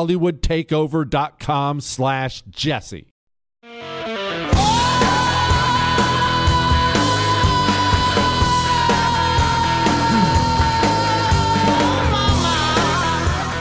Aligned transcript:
hollywoodtakeover.com 0.00 1.80
slash 1.80 2.42
jesse. 2.48 3.06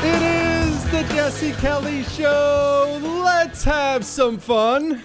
It 0.01 0.21
is 0.21 0.83
the 0.91 1.03
jesse 1.13 1.51
kelly 1.53 2.03
show. 2.03 2.99
Let's 3.23 3.63
have 3.65 4.05
some 4.05 4.37
fun 4.37 5.03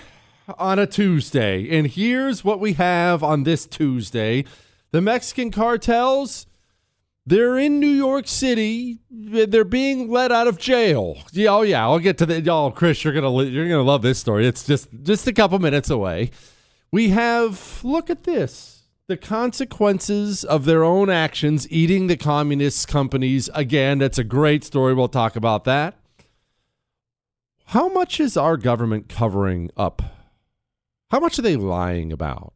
on 0.59 0.79
a 0.79 0.87
tuesday. 0.87 1.77
And 1.77 1.89
here's 1.89 2.45
what 2.45 2.61
we 2.61 2.75
have 2.75 3.25
on 3.25 3.43
this 3.43 3.67
tuesday. 3.67 4.45
The 4.93 5.01
mexican 5.01 5.51
cartels 5.51 6.47
they're 7.27 7.59
in 7.59 7.81
New 7.81 7.87
York 7.87 8.27
City. 8.27 8.99
They're 9.11 9.65
being 9.65 10.11
let 10.11 10.31
out 10.31 10.47
of 10.47 10.59
jail. 10.59 11.19
Yeah, 11.33 11.51
oh 11.51 11.63
yeah, 11.63 11.85
I'll 11.85 11.99
get 11.99 12.19
to 12.19 12.27
the. 12.27 12.51
Oh, 12.51 12.71
Chris, 12.71 13.03
you're 13.03 13.15
gonna 13.15 13.45
you're 13.45 13.69
gonna 13.69 13.83
love 13.83 14.03
this 14.03 14.19
story. 14.19 14.47
It's 14.47 14.67
just 14.67 14.89
just 15.03 15.27
a 15.27 15.33
couple 15.33 15.59
minutes 15.59 15.91
away. 15.91 16.31
We 16.93 17.11
have 17.11 17.81
look 17.83 18.11
at 18.11 18.25
this. 18.25 18.83
The 19.07 19.17
consequences 19.19 20.45
of 20.45 20.65
their 20.65 20.83
own 20.83 21.11
actions 21.11 21.71
eating 21.71 22.07
the 22.07 22.17
communist 22.17 22.89
companies. 22.89 23.51
Again, 23.55 23.99
that's 23.99 24.19
a 24.19 24.25
great 24.25 24.65
story. 24.65 24.95
We'll 24.95 25.09
talk 25.09 25.37
about 25.37 25.65
that. 25.65 25.99
How 27.67 27.89
much 27.89 28.21
is 28.21 28.37
our 28.37 28.57
government 28.57 29.09
covering 29.09 29.71
up? 29.77 30.03
How 31.11 31.21
much 31.21 31.39
are 31.39 31.43
they 31.43 31.57
lying 31.57 32.13
about? 32.13 32.55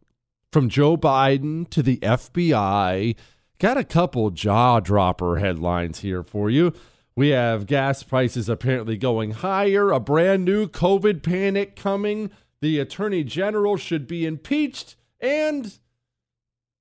From 0.51 0.71
Joe 0.71 0.97
Biden 0.97 1.69
to 1.69 1.83
the 1.83 1.99
FBI 1.99 3.15
Got 3.61 3.77
a 3.77 3.83
couple 3.83 4.31
jaw 4.31 4.79
dropper 4.79 5.39
headlines 5.39 5.99
here 6.01 6.23
for 6.23 6.49
you. 6.49 6.73
We 7.17 7.31
have 7.31 7.67
gas 7.67 8.05
prices 8.05 8.49
apparently 8.49 8.97
going 8.97 9.33
higher, 9.33 9.91
a 9.91 9.99
brand 9.99 10.45
new 10.45 10.69
COVID 10.69 11.25
panic 11.25 11.75
coming, 11.75 12.31
the 12.61 12.79
attorney 12.79 13.25
general 13.25 13.77
should 13.77 14.07
be 14.07 14.25
impeached, 14.25 14.95
and 15.21 15.77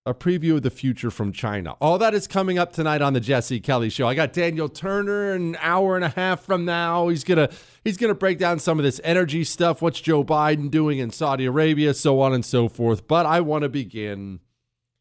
a 0.05 0.13
preview 0.13 0.57
of 0.57 0.61
the 0.61 0.69
future 0.69 1.09
from 1.09 1.31
China. 1.31 1.71
All 1.81 1.97
that 1.97 2.13
is 2.13 2.27
coming 2.27 2.59
up 2.59 2.73
tonight 2.73 3.01
on 3.01 3.13
the 3.13 3.19
Jesse 3.19 3.59
Kelly 3.59 3.89
show. 3.89 4.07
I 4.07 4.13
got 4.13 4.31
Daniel 4.31 4.69
Turner 4.69 5.33
an 5.33 5.57
hour 5.59 5.95
and 5.95 6.05
a 6.05 6.09
half 6.09 6.41
from 6.41 6.63
now. 6.63 7.07
He's 7.07 7.23
going 7.23 7.49
to 7.49 7.55
he's 7.83 7.97
going 7.97 8.11
to 8.11 8.15
break 8.15 8.38
down 8.38 8.59
some 8.59 8.77
of 8.77 8.85
this 8.85 9.01
energy 9.03 9.44
stuff, 9.44 9.81
what's 9.81 9.99
Joe 9.99 10.23
Biden 10.23 10.69
doing 10.69 10.99
in 10.99 11.09
Saudi 11.09 11.45
Arabia, 11.45 11.95
so 11.95 12.21
on 12.21 12.33
and 12.33 12.45
so 12.45 12.69
forth. 12.69 13.07
But 13.07 13.25
I 13.25 13.41
want 13.41 13.63
to 13.63 13.69
begin 13.69 14.41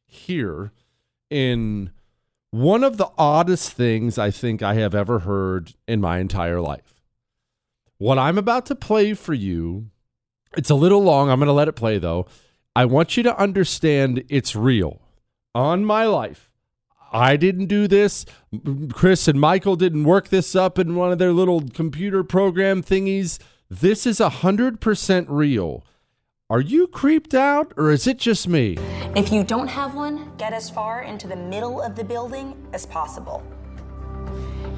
here 0.07 0.73
in 1.31 1.91
one 2.51 2.85
of 2.85 2.97
the 2.97 3.11
oddest 3.19 3.73
things 3.73 4.19
I 4.19 4.31
think 4.31 4.63
I 4.63 4.75
have 4.75 4.95
ever 4.95 5.21
heard 5.21 5.75
in 5.87 6.01
my 6.01 6.19
entire 6.19 6.61
life. 6.61 7.03
What 7.99 8.19
I'm 8.19 8.39
about 8.39 8.67
to 8.67 8.75
play 8.75 9.15
for 9.15 9.35
you, 9.35 9.91
it's 10.57 10.71
a 10.71 10.75
little 10.75 11.03
long. 11.03 11.31
I'm 11.31 11.39
going 11.39 11.47
to 11.49 11.53
let 11.53 11.69
it 11.69 11.73
play 11.73 11.99
though. 11.99 12.27
I 12.75 12.85
want 12.85 13.17
you 13.17 13.23
to 13.25 13.39
understand 13.39 14.25
it's 14.29 14.55
real. 14.55 15.01
On 15.55 15.85
my 15.85 16.05
life, 16.05 16.51
I 17.13 17.37
didn't 17.37 17.67
do 17.67 17.89
this. 17.89 18.27
Chris 18.93 19.27
and 19.27 19.41
Michael 19.41 19.77
didn't 19.77 20.05
work 20.05 20.29
this 20.29 20.55
up 20.55 20.79
in 20.79 20.95
one 20.95 21.13
of 21.13 21.19
their 21.19 21.33
little 21.33 21.63
computer 21.69 22.23
program 22.23 22.83
thingies. 22.83 23.39
This 23.71 24.07
is 24.07 24.19
100% 24.19 25.27
real. 25.29 25.85
Are 26.49 26.61
you 26.61 26.87
creeped 26.87 27.35
out 27.35 27.73
or 27.77 27.91
is 27.91 28.07
it 28.07 28.19
just 28.19 28.47
me? 28.47 28.77
If 29.17 29.33
you 29.33 29.43
don't 29.43 29.67
have 29.67 29.97
one, 29.97 30.31
get 30.39 30.53
as 30.53 30.71
far 30.71 31.03
into 31.03 31.27
the 31.27 31.35
middle 31.35 31.83
of 31.83 31.97
the 31.97 32.05
building 32.05 32.55
as 32.73 32.87
possible. 32.87 33.43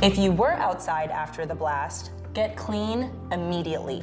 If 0.00 0.16
you 0.16 0.32
were 0.32 0.54
outside 0.54 1.10
after 1.10 1.44
the 1.44 1.54
blast, 1.54 2.12
get 2.32 2.56
clean 2.56 3.12
immediately. 3.32 4.02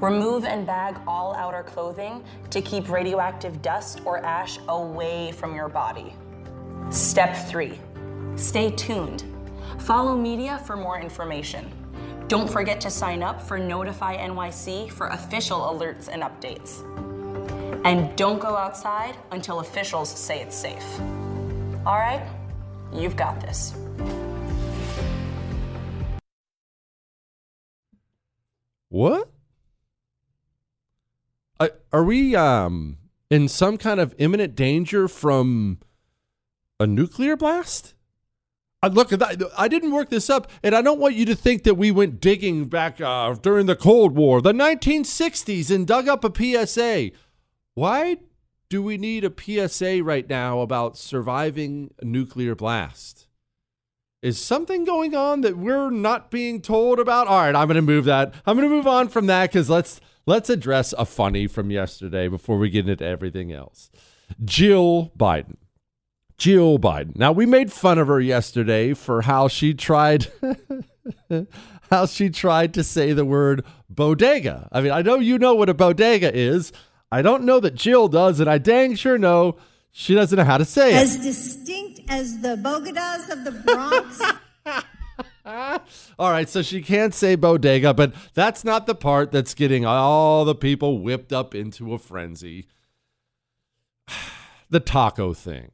Remove 0.00 0.44
and 0.44 0.64
bag 0.64 1.00
all 1.04 1.34
outer 1.34 1.64
clothing 1.64 2.22
to 2.50 2.62
keep 2.62 2.88
radioactive 2.88 3.60
dust 3.60 4.02
or 4.04 4.24
ash 4.24 4.60
away 4.68 5.32
from 5.32 5.56
your 5.56 5.68
body. 5.68 6.14
Step 6.90 7.34
three, 7.48 7.80
stay 8.36 8.70
tuned. 8.70 9.24
Follow 9.80 10.16
media 10.16 10.62
for 10.64 10.76
more 10.76 11.00
information. 11.00 11.72
Don't 12.30 12.48
forget 12.48 12.80
to 12.82 12.90
sign 12.90 13.24
up 13.24 13.42
for 13.42 13.58
Notify 13.58 14.16
NYC 14.16 14.88
for 14.92 15.08
official 15.08 15.62
alerts 15.62 16.08
and 16.08 16.22
updates. 16.22 16.78
And 17.84 18.14
don't 18.14 18.38
go 18.38 18.56
outside 18.56 19.16
until 19.32 19.58
officials 19.58 20.08
say 20.08 20.40
it's 20.40 20.54
safe. 20.54 21.00
All 21.84 21.98
right, 21.98 22.24
you've 22.92 23.16
got 23.16 23.40
this. 23.40 23.74
What? 28.90 29.28
Are 31.92 32.04
we 32.04 32.36
um 32.36 32.98
in 33.28 33.48
some 33.48 33.76
kind 33.76 33.98
of 33.98 34.14
imminent 34.18 34.54
danger 34.54 35.08
from 35.08 35.80
a 36.78 36.86
nuclear 36.86 37.36
blast? 37.36 37.94
I 38.82 38.88
look, 38.88 39.12
I 39.58 39.68
didn't 39.68 39.92
work 39.92 40.08
this 40.08 40.30
up, 40.30 40.50
and 40.62 40.74
I 40.74 40.80
don't 40.80 40.98
want 40.98 41.14
you 41.14 41.26
to 41.26 41.36
think 41.36 41.64
that 41.64 41.74
we 41.74 41.90
went 41.90 42.18
digging 42.18 42.64
back 42.64 42.98
uh, 42.98 43.34
during 43.34 43.66
the 43.66 43.76
Cold 43.76 44.16
War, 44.16 44.40
the 44.40 44.54
1960s, 44.54 45.74
and 45.74 45.86
dug 45.86 46.08
up 46.08 46.24
a 46.24 46.66
PSA. 46.66 47.10
Why 47.74 48.16
do 48.70 48.82
we 48.82 48.96
need 48.96 49.24
a 49.24 49.68
PSA 49.68 50.02
right 50.02 50.26
now 50.26 50.60
about 50.60 50.96
surviving 50.96 51.92
a 52.00 52.06
nuclear 52.06 52.54
blast? 52.54 53.26
Is 54.22 54.42
something 54.42 54.84
going 54.84 55.14
on 55.14 55.42
that 55.42 55.58
we're 55.58 55.90
not 55.90 56.30
being 56.30 56.62
told 56.62 56.98
about? 56.98 57.26
All 57.26 57.40
right, 57.40 57.54
I'm 57.54 57.68
going 57.68 57.76
to 57.76 57.82
move 57.82 58.06
that. 58.06 58.32
I'm 58.46 58.56
going 58.56 58.68
to 58.68 58.74
move 58.74 58.86
on 58.86 59.08
from 59.08 59.26
that 59.26 59.50
because 59.50 59.68
let's 59.68 60.00
let's 60.26 60.48
address 60.48 60.94
a 60.96 61.04
funny 61.04 61.46
from 61.46 61.70
yesterday 61.70 62.28
before 62.28 62.56
we 62.58 62.70
get 62.70 62.88
into 62.88 63.04
everything 63.04 63.52
else. 63.52 63.90
Jill 64.44 65.12
Biden 65.18 65.56
Jill 66.40 66.78
Biden. 66.78 67.16
Now 67.16 67.32
we 67.32 67.44
made 67.44 67.70
fun 67.70 67.98
of 67.98 68.08
her 68.08 68.18
yesterday 68.18 68.94
for 68.94 69.20
how 69.20 69.46
she 69.46 69.74
tried 69.74 70.28
how 71.90 72.06
she 72.06 72.30
tried 72.30 72.72
to 72.74 72.82
say 72.82 73.12
the 73.12 73.26
word 73.26 73.62
bodega. 73.90 74.66
I 74.72 74.80
mean, 74.80 74.90
I 74.90 75.02
know 75.02 75.16
you 75.16 75.38
know 75.38 75.54
what 75.54 75.68
a 75.68 75.74
bodega 75.74 76.34
is. 76.34 76.72
I 77.12 77.20
don't 77.20 77.44
know 77.44 77.60
that 77.60 77.74
Jill 77.74 78.08
does, 78.08 78.40
and 78.40 78.48
I 78.48 78.56
dang 78.56 78.94
sure 78.94 79.18
know 79.18 79.58
she 79.90 80.14
doesn't 80.14 80.38
know 80.38 80.44
how 80.44 80.56
to 80.56 80.64
say 80.64 80.94
as 80.94 81.14
it. 81.14 81.18
As 81.18 81.24
distinct 81.26 82.00
as 82.08 82.40
the 82.40 82.56
bodegas 82.56 83.30
of 83.30 83.44
the 83.44 83.52
Bronx. 83.52 84.22
all 86.18 86.30
right, 86.30 86.48
so 86.48 86.62
she 86.62 86.80
can't 86.80 87.12
say 87.12 87.34
bodega, 87.34 87.92
but 87.92 88.14
that's 88.32 88.64
not 88.64 88.86
the 88.86 88.94
part 88.94 89.30
that's 89.30 89.52
getting 89.52 89.84
all 89.84 90.46
the 90.46 90.54
people 90.54 91.00
whipped 91.00 91.34
up 91.34 91.54
into 91.54 91.92
a 91.92 91.98
frenzy. 91.98 92.66
the 94.70 94.80
taco 94.80 95.34
thing. 95.34 95.72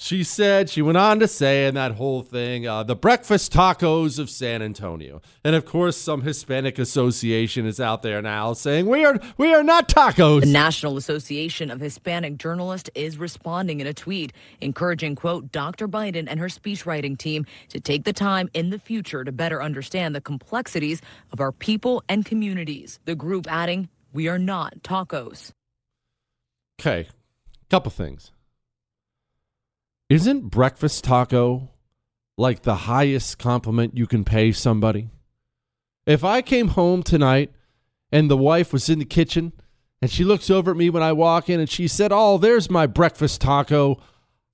She 0.00 0.22
said, 0.22 0.70
she 0.70 0.80
went 0.80 0.96
on 0.96 1.18
to 1.18 1.26
say 1.26 1.66
in 1.66 1.74
that 1.74 1.96
whole 1.96 2.22
thing, 2.22 2.68
uh, 2.68 2.84
the 2.84 2.94
breakfast 2.94 3.52
tacos 3.52 4.20
of 4.20 4.30
San 4.30 4.62
Antonio. 4.62 5.20
And 5.42 5.56
of 5.56 5.64
course, 5.64 5.96
some 5.96 6.22
Hispanic 6.22 6.78
association 6.78 7.66
is 7.66 7.80
out 7.80 8.02
there 8.02 8.22
now 8.22 8.52
saying, 8.52 8.86
we 8.86 9.04
are, 9.04 9.18
we 9.38 9.52
are 9.52 9.64
not 9.64 9.88
tacos. 9.88 10.42
The 10.42 10.46
National 10.46 10.96
Association 10.96 11.68
of 11.68 11.80
Hispanic 11.80 12.38
Journalists 12.38 12.88
is 12.94 13.18
responding 13.18 13.80
in 13.80 13.88
a 13.88 13.92
tweet, 13.92 14.32
encouraging, 14.60 15.16
quote, 15.16 15.50
Dr. 15.50 15.88
Biden 15.88 16.28
and 16.30 16.38
her 16.38 16.46
speechwriting 16.46 17.18
team 17.18 17.44
to 17.70 17.80
take 17.80 18.04
the 18.04 18.12
time 18.12 18.48
in 18.54 18.70
the 18.70 18.78
future 18.78 19.24
to 19.24 19.32
better 19.32 19.60
understand 19.60 20.14
the 20.14 20.20
complexities 20.20 21.02
of 21.32 21.40
our 21.40 21.50
people 21.50 22.04
and 22.08 22.24
communities. 22.24 23.00
The 23.04 23.16
group 23.16 23.50
adding, 23.50 23.88
we 24.12 24.28
are 24.28 24.38
not 24.38 24.80
tacos. 24.84 25.50
Okay, 26.80 27.08
couple 27.68 27.90
things. 27.90 28.30
Isn't 30.08 30.48
breakfast 30.48 31.04
taco 31.04 31.68
like 32.38 32.62
the 32.62 32.74
highest 32.74 33.38
compliment 33.38 33.94
you 33.94 34.06
can 34.06 34.24
pay 34.24 34.52
somebody? 34.52 35.10
If 36.06 36.24
I 36.24 36.40
came 36.40 36.68
home 36.68 37.02
tonight 37.02 37.52
and 38.10 38.30
the 38.30 38.36
wife 38.36 38.72
was 38.72 38.88
in 38.88 39.00
the 39.00 39.04
kitchen 39.04 39.52
and 40.00 40.10
she 40.10 40.24
looks 40.24 40.48
over 40.48 40.70
at 40.70 40.78
me 40.78 40.88
when 40.88 41.02
I 41.02 41.12
walk 41.12 41.50
in 41.50 41.60
and 41.60 41.68
she 41.68 41.86
said, 41.86 42.10
Oh, 42.10 42.38
there's 42.38 42.70
my 42.70 42.86
breakfast 42.86 43.42
taco, 43.42 44.00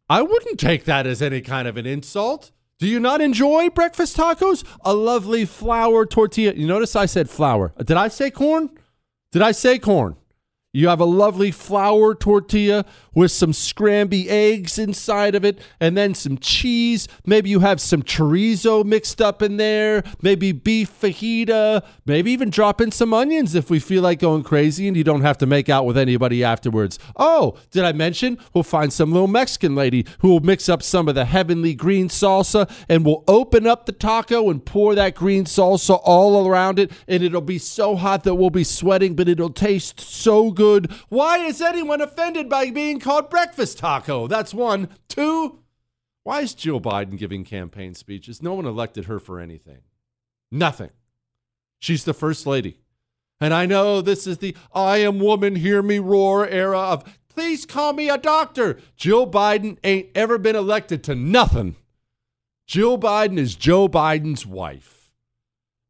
I 0.09 0.23
wouldn't 0.23 0.59
take 0.59 0.87
that 0.87 1.07
as 1.07 1.23
any 1.23 1.41
kind 1.41 1.69
of 1.69 1.77
an 1.77 1.87
insult. 1.87 2.51
Do 2.81 2.89
you 2.89 2.99
not 2.99 3.21
enjoy 3.21 3.71
breakfast 3.71 4.17
tacos? 4.17 4.65
A 4.85 4.93
lovely 4.93 5.45
flour 5.45 6.05
tortilla. 6.05 6.55
You 6.55 6.67
notice 6.67 6.97
I 6.97 7.07
said 7.07 7.31
flour. 7.31 7.73
Did 7.79 7.97
I 7.97 8.09
say 8.09 8.33
corn? 8.33 8.71
Did 9.31 9.43
I 9.43 9.53
say 9.53 9.79
corn? 9.79 10.17
You 10.77 10.89
have 10.89 10.99
a 10.99 11.05
lovely 11.05 11.53
flour 11.53 12.17
tortilla 12.17 12.85
with 13.15 13.31
some 13.31 13.53
scramby 13.53 14.27
eggs 14.27 14.77
inside 14.77 15.37
of 15.37 15.45
it 15.45 15.61
and 15.79 15.97
then 15.97 16.15
some 16.15 16.37
cheese. 16.37 17.07
Maybe 17.25 17.49
you 17.49 17.61
have 17.61 17.81
some 17.81 18.03
chorizo 18.03 18.85
mixed 18.85 19.23
up 19.23 19.41
in 19.41 19.57
there, 19.57 20.03
maybe 20.21 20.51
beef 20.51 20.91
fajita, 21.01 21.87
maybe 22.07 22.33
even 22.33 22.51
drop 22.51 22.81
in 22.81 22.91
some 22.91 23.15
onions 23.15 23.55
if 23.55 23.71
we 23.71 23.79
feel 23.79 24.03
like 24.03 24.19
going 24.19 24.43
crazy 24.43 24.89
and 24.89 24.97
you 24.97 25.05
don't 25.05 25.21
have 25.21 25.39
to 25.39 25.47
make 25.47 25.69
out 25.69 25.87
with 25.87 25.97
anybody 25.97 26.43
afterwards. 26.43 26.99
Oh, 27.15 27.57
did 27.71 27.85
I 27.85 27.93
mention 27.93 28.37
we'll 28.53 28.65
find 28.65 28.93
some 28.93 29.13
little 29.13 29.29
Mexican 29.29 29.77
lady 29.77 30.05
who 30.19 30.29
will 30.31 30.41
mix 30.41 30.69
up 30.69 30.83
some 30.83 31.07
of 31.07 31.15
the 31.15 31.25
heavenly 31.25 31.75
green 31.75 32.09
salsa 32.09 32.69
and 32.89 33.05
we'll 33.07 33.23
open 33.29 33.65
up 33.65 33.87
the 33.87 33.93
taco 33.93 34.51
and 34.51 34.65
pour 34.65 34.97
that 34.97 35.15
green 35.15 35.45
salsa 35.45 36.01
all 36.03 36.49
around 36.49 36.81
it 36.81 36.91
and 37.07 37.23
it'll 37.23 37.41
be 37.41 37.59
so 37.59 37.95
hot 37.95 38.25
that 38.25 38.35
we'll 38.35 38.51
be 38.51 38.65
sweating, 38.65 39.15
but 39.15 39.29
it'll 39.29 39.51
taste 39.51 40.01
so 40.01 40.51
good 40.51 40.64
good. 40.65 40.91
Why 41.09 41.39
is 41.39 41.61
anyone 41.61 42.01
offended 42.01 42.49
by 42.49 42.71
being 42.71 42.99
called 42.99 43.29
breakfast 43.29 43.79
taco? 43.79 44.27
That's 44.27 44.55
one. 44.55 44.89
Two, 45.09 45.61
why 46.23 46.41
is 46.41 46.55
Jill 46.55 46.81
Biden 46.81 47.19
giving 47.19 47.45
campaign 47.45 47.95
speeches? 47.95 48.43
No 48.43 48.55
one 48.55 48.65
elected 48.65 49.05
her 49.05 49.19
for 49.19 49.39
anything. 49.39 49.83
Nothing. 50.51 50.91
She's 51.79 52.05
the 52.05 52.15
first 52.15 52.47
lady. 52.47 52.79
And 53.41 53.53
I 53.53 53.67
know 53.67 54.01
this 54.01 54.27
is 54.27 54.39
the 54.39 54.57
I 54.73 54.99
am 54.99 55.19
woman, 55.19 55.57
hear 55.57 55.83
me 55.83 55.99
roar 55.99 56.49
era 56.49 56.79
of 56.81 57.19
please 57.29 57.67
call 57.67 57.93
me 57.93 58.09
a 58.09 58.17
doctor. 58.17 58.79
Jill 58.97 59.31
Biden 59.31 59.77
ain't 59.85 60.09
ever 60.15 60.39
been 60.39 60.57
elected 60.57 61.05
to 61.05 61.15
nothing. 61.15 61.77
Jill 62.67 62.97
Biden 62.99 63.39
is 63.39 63.55
Joe 63.55 63.87
Biden's 63.87 64.47
wife. 64.47 65.13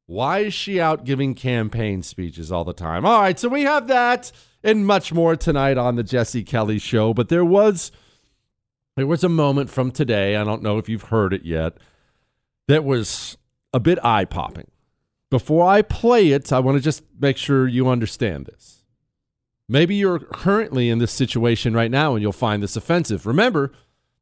Why 0.06 0.40
is 0.40 0.54
she 0.54 0.80
out 0.80 1.04
giving 1.04 1.34
campaign 1.34 2.02
speeches 2.02 2.50
all 2.50 2.64
the 2.64 2.72
time? 2.72 3.06
All 3.06 3.20
right, 3.20 3.38
so 3.38 3.48
we 3.48 3.62
have 3.62 3.86
that 3.86 4.32
and 4.64 4.86
much 4.86 5.12
more 5.12 5.36
tonight 5.36 5.78
on 5.78 5.94
the 5.94 6.02
Jesse 6.02 6.42
Kelly 6.42 6.78
show. 6.78 7.14
But 7.14 7.28
there 7.28 7.44
was 7.44 7.92
there 8.96 9.06
was 9.06 9.22
a 9.22 9.28
moment 9.28 9.70
from 9.70 9.90
today, 9.90 10.36
I 10.36 10.44
don't 10.44 10.62
know 10.62 10.78
if 10.78 10.88
you've 10.88 11.04
heard 11.04 11.32
it 11.32 11.44
yet, 11.44 11.76
that 12.68 12.84
was 12.84 13.36
a 13.72 13.80
bit 13.80 13.98
eye 14.04 14.24
popping. 14.24 14.70
Before 15.30 15.68
I 15.68 15.82
play 15.82 16.28
it, 16.30 16.52
I 16.52 16.60
want 16.60 16.78
to 16.78 16.82
just 16.82 17.02
make 17.18 17.36
sure 17.36 17.66
you 17.66 17.88
understand 17.88 18.46
this. 18.46 18.84
Maybe 19.68 19.96
you're 19.96 20.20
currently 20.20 20.90
in 20.90 20.98
this 20.98 21.10
situation 21.10 21.74
right 21.74 21.90
now 21.90 22.14
and 22.14 22.22
you'll 22.22 22.32
find 22.32 22.62
this 22.62 22.76
offensive. 22.76 23.26
Remember, 23.26 23.72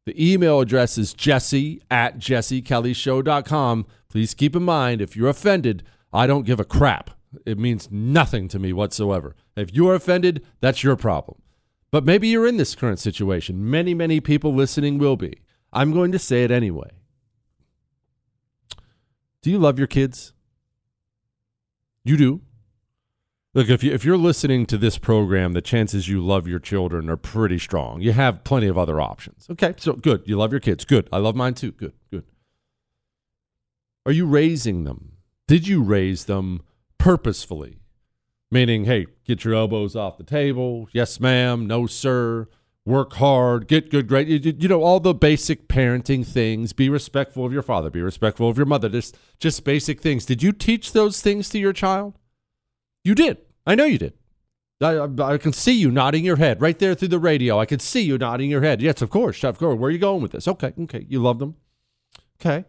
the 0.06 0.32
email 0.32 0.60
address 0.60 0.96
is 0.96 1.12
jesse 1.12 1.82
at 1.90 2.18
jessekellyshow.com. 2.18 3.86
Please 4.08 4.34
keep 4.34 4.56
in 4.56 4.62
mind, 4.62 5.02
if 5.02 5.16
you're 5.16 5.28
offended, 5.28 5.82
I 6.12 6.26
don't 6.26 6.46
give 6.46 6.60
a 6.60 6.64
crap. 6.64 7.10
It 7.46 7.58
means 7.58 7.88
nothing 7.90 8.48
to 8.48 8.58
me 8.58 8.72
whatsoever. 8.72 9.34
If 9.56 9.72
you're 9.72 9.94
offended, 9.94 10.44
that's 10.60 10.82
your 10.82 10.96
problem. 10.96 11.40
But 11.90 12.04
maybe 12.04 12.28
you're 12.28 12.46
in 12.46 12.56
this 12.56 12.74
current 12.74 12.98
situation. 12.98 13.70
Many, 13.70 13.94
many 13.94 14.20
people 14.20 14.54
listening 14.54 14.98
will 14.98 15.16
be. 15.16 15.40
I'm 15.72 15.92
going 15.92 16.12
to 16.12 16.18
say 16.18 16.44
it 16.44 16.50
anyway. 16.50 16.90
Do 19.42 19.50
you 19.50 19.58
love 19.58 19.78
your 19.78 19.88
kids? 19.88 20.32
You 22.04 22.16
do. 22.16 22.40
Look, 23.54 23.68
if, 23.68 23.84
you, 23.84 23.92
if 23.92 24.04
you're 24.04 24.16
listening 24.16 24.64
to 24.66 24.78
this 24.78 24.96
program, 24.96 25.52
the 25.52 25.60
chances 25.60 26.08
you 26.08 26.24
love 26.24 26.48
your 26.48 26.58
children 26.58 27.10
are 27.10 27.18
pretty 27.18 27.58
strong. 27.58 28.00
You 28.00 28.12
have 28.12 28.44
plenty 28.44 28.66
of 28.66 28.78
other 28.78 28.98
options. 29.00 29.46
Okay, 29.50 29.74
so 29.76 29.92
good. 29.92 30.22
You 30.24 30.38
love 30.38 30.52
your 30.52 30.60
kids. 30.60 30.86
Good. 30.86 31.08
I 31.12 31.18
love 31.18 31.36
mine 31.36 31.54
too. 31.54 31.72
Good, 31.72 31.92
good. 32.10 32.24
Are 34.06 34.12
you 34.12 34.24
raising 34.24 34.84
them? 34.84 35.12
Did 35.46 35.68
you 35.68 35.82
raise 35.82 36.24
them 36.24 36.62
purposefully? 37.02 37.82
meaning, 38.52 38.84
hey, 38.84 39.06
get 39.24 39.44
your 39.44 39.54
elbows 39.54 39.96
off 39.96 40.18
the 40.18 40.22
table. 40.22 40.88
Yes, 40.92 41.18
ma'am. 41.18 41.66
No, 41.66 41.86
sir. 41.86 42.46
Work 42.84 43.14
hard. 43.14 43.66
Get 43.66 43.90
good 43.90 44.06
grades. 44.06 44.44
You, 44.44 44.54
you, 44.56 44.68
know 44.68 44.82
all 44.82 45.00
the 45.00 45.14
basic 45.14 45.68
parenting 45.68 46.26
things. 46.26 46.72
Be 46.72 46.88
respectful 46.88 47.46
of 47.46 47.52
your 47.52 47.62
father. 47.62 47.90
Be 47.90 48.02
respectful 48.02 48.48
of 48.48 48.56
your 48.56 48.66
mother. 48.66 48.88
Just 48.88 49.16
just 49.38 49.64
basic 49.64 50.00
things. 50.00 50.26
Did 50.26 50.42
you 50.42 50.52
teach 50.52 50.92
those 50.92 51.22
things 51.22 51.48
to 51.50 51.58
your 51.58 51.72
child? 51.72 52.18
You 53.04 53.14
did. 53.14 53.38
I 53.66 53.74
know 53.74 53.84
you 53.84 53.98
did. 53.98 54.14
I, 54.80 55.08
I, 55.20 55.38
can 55.38 55.52
see 55.52 55.74
you 55.74 55.92
nodding 55.92 56.24
your 56.24 56.36
head 56.36 56.60
right 56.60 56.76
there 56.76 56.96
through 56.96 57.08
the 57.08 57.20
radio. 57.20 57.60
I 57.60 57.66
can 57.66 57.78
see 57.78 58.00
you 58.00 58.18
nodding 58.18 58.50
your 58.50 58.62
head. 58.62 58.82
Yes, 58.82 59.00
of 59.00 59.10
course, 59.10 59.44
of 59.44 59.56
course. 59.56 59.78
Where 59.78 59.88
are 59.88 59.92
you 59.92 59.98
going 59.98 60.22
with 60.22 60.32
this? 60.32 60.48
Okay, 60.48 60.72
okay. 60.76 61.06
You 61.08 61.22
love 61.22 61.38
them. 61.38 61.54
Okay. 62.40 62.64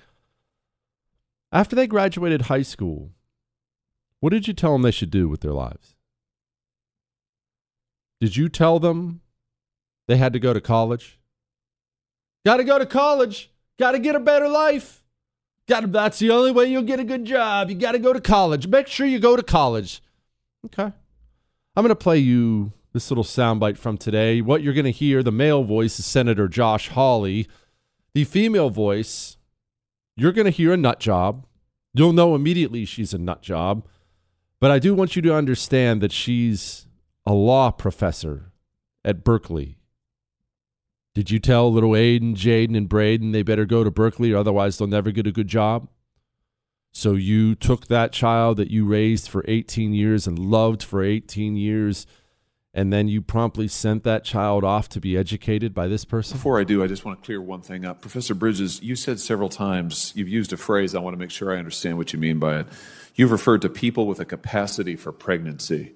After 1.51 1.75
they 1.75 1.87
graduated 1.87 2.43
high 2.43 2.61
school, 2.61 3.13
What 4.23 4.31
did 4.31 4.47
you 4.47 4.53
tell 4.53 4.71
them 4.71 4.83
they 4.83 4.91
should 4.91 5.11
do 5.11 5.27
with 5.27 5.41
their 5.41 5.51
lives? 5.51 5.97
Did 8.21 8.37
you 8.37 8.47
tell 8.47 8.79
them 8.79 9.19
they 10.07 10.15
had 10.15 10.31
to 10.31 10.39
go 10.39 10.53
to 10.53 10.61
college? 10.61 11.19
Got 12.45 12.55
to 12.55 12.63
go 12.63 12.79
to 12.79 12.85
college. 12.85 13.51
Got 13.77 13.91
to 13.91 13.99
get 13.99 14.15
a 14.15 14.21
better 14.21 14.47
life. 14.47 15.03
Got 15.67 15.81
to, 15.81 15.87
that's 15.87 16.19
the 16.19 16.31
only 16.31 16.51
way 16.51 16.67
you'll 16.67 16.83
get 16.83 17.01
a 17.01 17.03
good 17.03 17.25
job. 17.25 17.69
You 17.69 17.75
got 17.75 17.91
to 17.91 17.99
go 17.99 18.13
to 18.13 18.21
college. 18.21 18.65
Make 18.65 18.87
sure 18.87 19.05
you 19.05 19.19
go 19.19 19.35
to 19.35 19.43
college. 19.43 20.01
Okay. 20.67 20.93
I'm 21.75 21.83
going 21.83 21.89
to 21.89 21.95
play 21.95 22.19
you 22.19 22.71
this 22.93 23.11
little 23.11 23.25
soundbite 23.25 23.77
from 23.77 23.97
today. 23.97 24.39
What 24.39 24.63
you're 24.63 24.73
going 24.73 24.85
to 24.85 24.91
hear, 24.91 25.21
the 25.21 25.33
male 25.33 25.65
voice 25.65 25.99
is 25.99 26.05
Senator 26.05 26.47
Josh 26.47 26.87
Hawley. 26.87 27.49
The 28.13 28.23
female 28.23 28.69
voice, 28.69 29.35
you're 30.15 30.31
going 30.31 30.45
to 30.45 30.49
hear 30.49 30.71
a 30.71 30.77
nut 30.77 31.01
job. 31.01 31.45
You'll 31.93 32.13
know 32.13 32.35
immediately 32.35 32.85
she's 32.85 33.13
a 33.13 33.17
nut 33.17 33.41
job. 33.41 33.85
But 34.63 34.71
I 34.71 34.79
do 34.79 34.95
want 34.95 35.17
you 35.17 35.21
to 35.23 35.35
understand 35.35 35.99
that 35.99 36.13
she's 36.13 36.87
a 37.25 37.33
law 37.33 37.69
professor 37.69 38.53
at 39.03 39.21
Berkeley. 39.21 39.77
Did 41.13 41.29
you 41.29 41.37
tell 41.37 41.69
little 41.69 41.89
Aiden, 41.89 42.33
Jaden, 42.33 42.77
and 42.77 42.87
Braden 42.87 43.33
they 43.33 43.43
better 43.43 43.65
go 43.65 43.83
to 43.83 43.91
Berkeley 43.91 44.31
or 44.31 44.37
otherwise 44.37 44.77
they'll 44.77 44.87
never 44.87 45.11
get 45.11 45.27
a 45.27 45.33
good 45.33 45.49
job? 45.49 45.89
So 46.93 47.11
you 47.11 47.55
took 47.55 47.87
that 47.87 48.13
child 48.13 48.55
that 48.55 48.71
you 48.71 48.85
raised 48.85 49.27
for 49.27 49.43
18 49.49 49.93
years 49.93 50.27
and 50.27 50.39
loved 50.39 50.81
for 50.81 51.03
18 51.03 51.57
years 51.57 52.07
and 52.73 52.93
then 52.93 53.09
you 53.09 53.21
promptly 53.21 53.67
sent 53.67 54.03
that 54.03 54.23
child 54.23 54.63
off 54.63 54.87
to 54.89 55.01
be 55.01 55.17
educated 55.17 55.73
by 55.73 55.87
this 55.87 56.05
person? 56.05 56.37
Before 56.37 56.57
I 56.57 56.63
do, 56.63 56.81
I 56.81 56.87
just 56.87 57.03
want 57.03 57.21
to 57.21 57.25
clear 57.25 57.41
one 57.41 57.61
thing 57.61 57.83
up. 57.83 58.01
Professor 58.01 58.33
Bridges, 58.33 58.81
you 58.81 58.95
said 58.95 59.19
several 59.19 59.49
times, 59.49 60.13
you've 60.15 60.29
used 60.29 60.53
a 60.53 60.57
phrase, 60.57 60.95
I 60.95 60.99
want 60.99 61.15
to 61.15 61.19
make 61.19 61.31
sure 61.31 61.53
I 61.53 61.59
understand 61.59 61.97
what 61.97 62.13
you 62.13 62.19
mean 62.19 62.39
by 62.39 62.61
it. 62.61 62.67
You've 63.15 63.31
referred 63.31 63.61
to 63.61 63.69
people 63.69 64.07
with 64.07 64.19
a 64.19 64.25
capacity 64.25 64.95
for 64.95 65.11
pregnancy. 65.11 65.93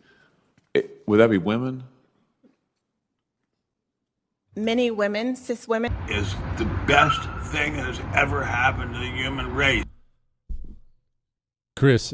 It, 0.74 1.04
would 1.08 1.18
that 1.18 1.30
be 1.30 1.38
women? 1.38 1.84
Many 4.56 4.92
women, 4.92 5.36
cis 5.36 5.68
women, 5.68 5.96
is 6.10 6.34
the 6.58 6.66
best 6.88 7.22
thing 7.52 7.76
that 7.76 7.86
has 7.86 8.00
ever 8.16 8.44
happened 8.44 8.94
to 8.94 9.00
the 9.00 9.12
human 9.12 9.54
race. 9.54 9.84
Chris, 11.76 12.14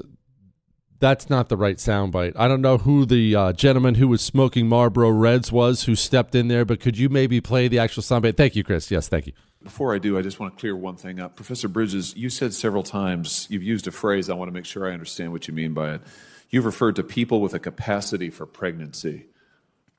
that's 0.99 1.29
not 1.29 1.49
the 1.49 1.57
right 1.57 1.77
soundbite. 1.77 2.33
I 2.35 2.47
don't 2.47 2.61
know 2.61 2.77
who 2.77 3.05
the 3.05 3.35
uh, 3.35 3.53
gentleman 3.53 3.95
who 3.95 4.07
was 4.07 4.21
smoking 4.21 4.67
Marlboro 4.67 5.09
Reds 5.09 5.51
was 5.51 5.83
who 5.83 5.95
stepped 5.95 6.35
in 6.35 6.49
there, 6.49 6.65
but 6.65 6.79
could 6.79 6.97
you 6.97 7.09
maybe 7.09 7.41
play 7.41 7.67
the 7.67 7.79
actual 7.79 8.03
soundbite? 8.03 8.37
Thank 8.37 8.55
you, 8.55 8.63
Chris. 8.63 8.91
Yes, 8.91 9.07
thank 9.07 9.27
you. 9.27 9.33
Before 9.63 9.95
I 9.95 9.97
do, 9.97 10.17
I 10.17 10.21
just 10.21 10.39
want 10.39 10.55
to 10.55 10.59
clear 10.59 10.75
one 10.75 10.97
thing 10.97 11.19
up. 11.19 11.35
Professor 11.35 11.67
Bridges, 11.67 12.15
you 12.17 12.29
said 12.29 12.53
several 12.53 12.83
times, 12.83 13.47
you've 13.49 13.63
used 13.63 13.87
a 13.87 13.91
phrase, 13.91 14.29
I 14.29 14.33
want 14.33 14.49
to 14.49 14.53
make 14.53 14.65
sure 14.65 14.89
I 14.89 14.93
understand 14.93 15.31
what 15.31 15.47
you 15.47 15.53
mean 15.53 15.73
by 15.73 15.95
it. 15.95 16.01
You've 16.49 16.65
referred 16.65 16.97
to 16.97 17.03
people 17.03 17.39
with 17.39 17.53
a 17.53 17.59
capacity 17.59 18.29
for 18.29 18.45
pregnancy. 18.45 19.25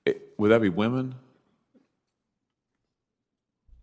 It, 0.05 0.35
would 0.37 0.51
that 0.51 0.61
be 0.61 0.69
women? 0.69 1.15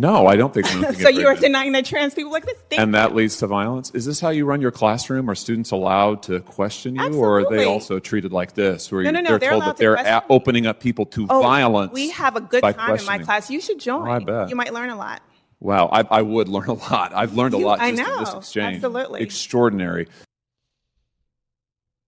No, 0.00 0.28
I 0.28 0.36
don't 0.36 0.54
think 0.54 0.66
women 0.74 0.94
so 0.94 1.08
you 1.08 1.26
are 1.26 1.34
denying 1.34 1.72
that 1.72 1.84
trans 1.84 2.14
people 2.14 2.32
exist? 2.36 2.56
Thank 2.70 2.80
and 2.80 2.94
that 2.94 3.16
leads 3.16 3.38
to 3.38 3.48
violence. 3.48 3.90
Is 3.90 4.04
this 4.04 4.20
how 4.20 4.28
you 4.28 4.44
run 4.44 4.60
your 4.60 4.70
classroom? 4.70 5.28
Are 5.28 5.34
students 5.34 5.72
allowed 5.72 6.22
to 6.24 6.38
question 6.38 6.94
you, 6.94 7.14
or 7.14 7.40
are 7.40 7.50
they 7.50 7.64
also 7.64 7.98
treated 7.98 8.32
like 8.32 8.54
this, 8.54 8.92
where 8.92 9.02
No, 9.02 9.10
no, 9.10 9.20
no, 9.20 9.30
they're, 9.30 9.38
they're 9.40 9.50
told 9.50 9.62
that 9.64 9.76
to 9.76 9.80
they're 9.80 9.94
a- 9.96 10.22
opening 10.30 10.68
up 10.68 10.78
people 10.78 11.04
to 11.06 11.26
Oh, 11.28 11.42
violence? 11.42 11.92
We 11.92 12.10
have 12.10 12.36
a 12.36 12.40
good 12.40 12.62
time 12.62 12.96
in 12.96 13.04
my 13.06 13.18
class. 13.18 13.50
You 13.50 13.60
should 13.60 13.80
join. 13.80 14.06
Oh, 14.06 14.10
I 14.12 14.20
bet. 14.20 14.50
You 14.50 14.54
might 14.56 14.72
learn 14.72 14.90
a 14.90 14.96
lot. 14.96 15.20
Wow, 15.58 15.88
I, 15.90 16.02
I 16.02 16.22
would 16.22 16.48
learn 16.48 16.68
a 16.68 16.74
lot. 16.74 17.12
I've 17.12 17.34
learned 17.34 17.54
a 17.54 17.58
You- 17.58 17.66
lot 17.66 17.80
I 17.80 17.90
just 17.90 18.08
in 18.08 18.18
this 18.24 18.34
exchange. 18.34 18.76
absolutely. 18.76 19.22
extraordinary. 19.22 20.06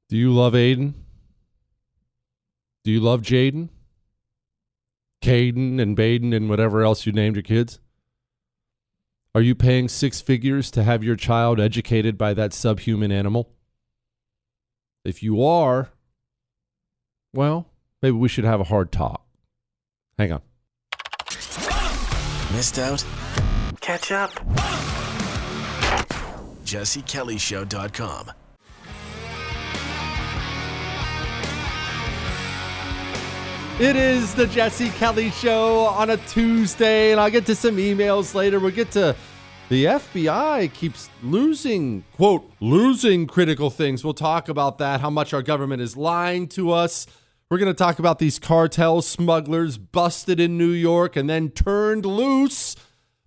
Do 0.08 0.16
you 0.16 0.32
love 0.32 0.52
Aiden? 0.52 0.92
Do 2.84 2.92
you 2.92 3.00
love 3.00 3.22
Jaden? 3.22 3.68
Caden 5.22 5.80
and 5.80 5.94
Baden 5.94 6.32
and 6.32 6.48
whatever 6.48 6.82
else 6.82 7.06
you 7.06 7.12
named 7.12 7.36
your 7.36 7.42
kids? 7.42 7.78
Are 9.34 9.42
you 9.42 9.54
paying 9.54 9.88
six 9.88 10.20
figures 10.20 10.70
to 10.72 10.82
have 10.82 11.04
your 11.04 11.16
child 11.16 11.60
educated 11.60 12.18
by 12.18 12.34
that 12.34 12.52
subhuman 12.52 13.12
animal? 13.12 13.50
If 15.04 15.22
you 15.22 15.42
are, 15.44 15.90
well, 17.32 17.68
maybe 18.02 18.16
we 18.16 18.28
should 18.28 18.44
have 18.44 18.60
a 18.60 18.64
hard 18.64 18.90
talk. 18.90 19.24
Hang 20.18 20.32
on. 20.32 20.42
Missed 22.52 22.78
out? 22.78 23.04
Catch 23.80 24.10
up. 24.10 24.30
JesseKellyShow.com. 26.64 28.32
It 33.80 33.96
is 33.96 34.34
the 34.34 34.46
Jesse 34.46 34.90
Kelly 34.90 35.30
Show 35.30 35.86
on 35.86 36.10
a 36.10 36.18
Tuesday, 36.18 37.12
and 37.12 37.20
I'll 37.20 37.30
get 37.30 37.46
to 37.46 37.54
some 37.54 37.78
emails 37.78 38.34
later. 38.34 38.60
We'll 38.60 38.72
get 38.72 38.90
to 38.90 39.16
the 39.70 39.86
FBI 39.86 40.70
keeps 40.74 41.08
losing, 41.22 42.04
quote, 42.14 42.52
losing 42.60 43.26
critical 43.26 43.70
things. 43.70 44.04
We'll 44.04 44.12
talk 44.12 44.50
about 44.50 44.76
that, 44.78 45.00
how 45.00 45.08
much 45.08 45.32
our 45.32 45.40
government 45.40 45.80
is 45.80 45.96
lying 45.96 46.46
to 46.48 46.72
us. 46.72 47.06
We're 47.48 47.56
going 47.56 47.72
to 47.72 47.74
talk 47.74 47.98
about 47.98 48.18
these 48.18 48.38
cartel 48.38 49.00
smugglers 49.00 49.78
busted 49.78 50.38
in 50.40 50.58
New 50.58 50.72
York 50.72 51.16
and 51.16 51.30
then 51.30 51.48
turned 51.48 52.04
loose. 52.04 52.76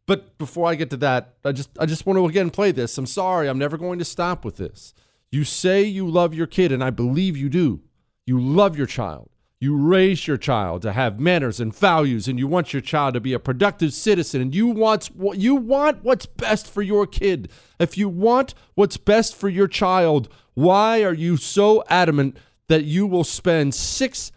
But 0.05 0.37
before 0.37 0.69
I 0.69 0.75
get 0.75 0.91
to 0.91 0.97
that, 0.97 1.33
I 1.43 1.51
just 1.51 1.71
I 1.79 1.87
just 1.87 2.05
want 2.05 2.19
to 2.19 2.27
again 2.27 2.51
play 2.51 2.71
this. 2.71 2.95
I'm 2.99 3.07
sorry, 3.07 3.49
I'm 3.49 3.57
never 3.57 3.75
going 3.75 3.97
to 3.97 4.05
stop 4.05 4.45
with 4.45 4.57
this. 4.57 4.93
You 5.31 5.45
say 5.45 5.81
you 5.81 6.07
love 6.07 6.35
your 6.35 6.45
kid, 6.45 6.71
and 6.71 6.83
I 6.83 6.91
believe 6.91 7.35
you 7.35 7.49
do. 7.49 7.81
You 8.27 8.39
love 8.39 8.77
your 8.77 8.85
child. 8.85 9.31
You 9.63 9.77
raise 9.77 10.27
your 10.27 10.35
child 10.35 10.81
to 10.81 10.91
have 10.91 11.21
manners 11.21 11.61
and 11.61 11.73
values, 11.73 12.27
and 12.27 12.37
you 12.37 12.49
want 12.49 12.73
your 12.73 12.81
child 12.81 13.13
to 13.13 13.21
be 13.21 13.31
a 13.31 13.39
productive 13.39 13.93
citizen, 13.93 14.41
and 14.41 14.53
you 14.53 14.67
want 14.67 15.09
you 15.35 15.55
want 15.55 16.03
what's 16.03 16.25
best 16.25 16.69
for 16.69 16.81
your 16.81 17.07
kid. 17.07 17.49
If 17.79 17.97
you 17.97 18.09
want 18.09 18.55
what's 18.75 18.97
best 18.97 19.33
for 19.37 19.47
your 19.47 19.69
child, 19.69 20.27
why 20.53 21.01
are 21.05 21.13
you 21.13 21.37
so 21.37 21.81
adamant 21.87 22.35
that 22.67 22.83
you 22.83 23.07
will 23.07 23.23
spend 23.23 23.73
six 23.73 24.33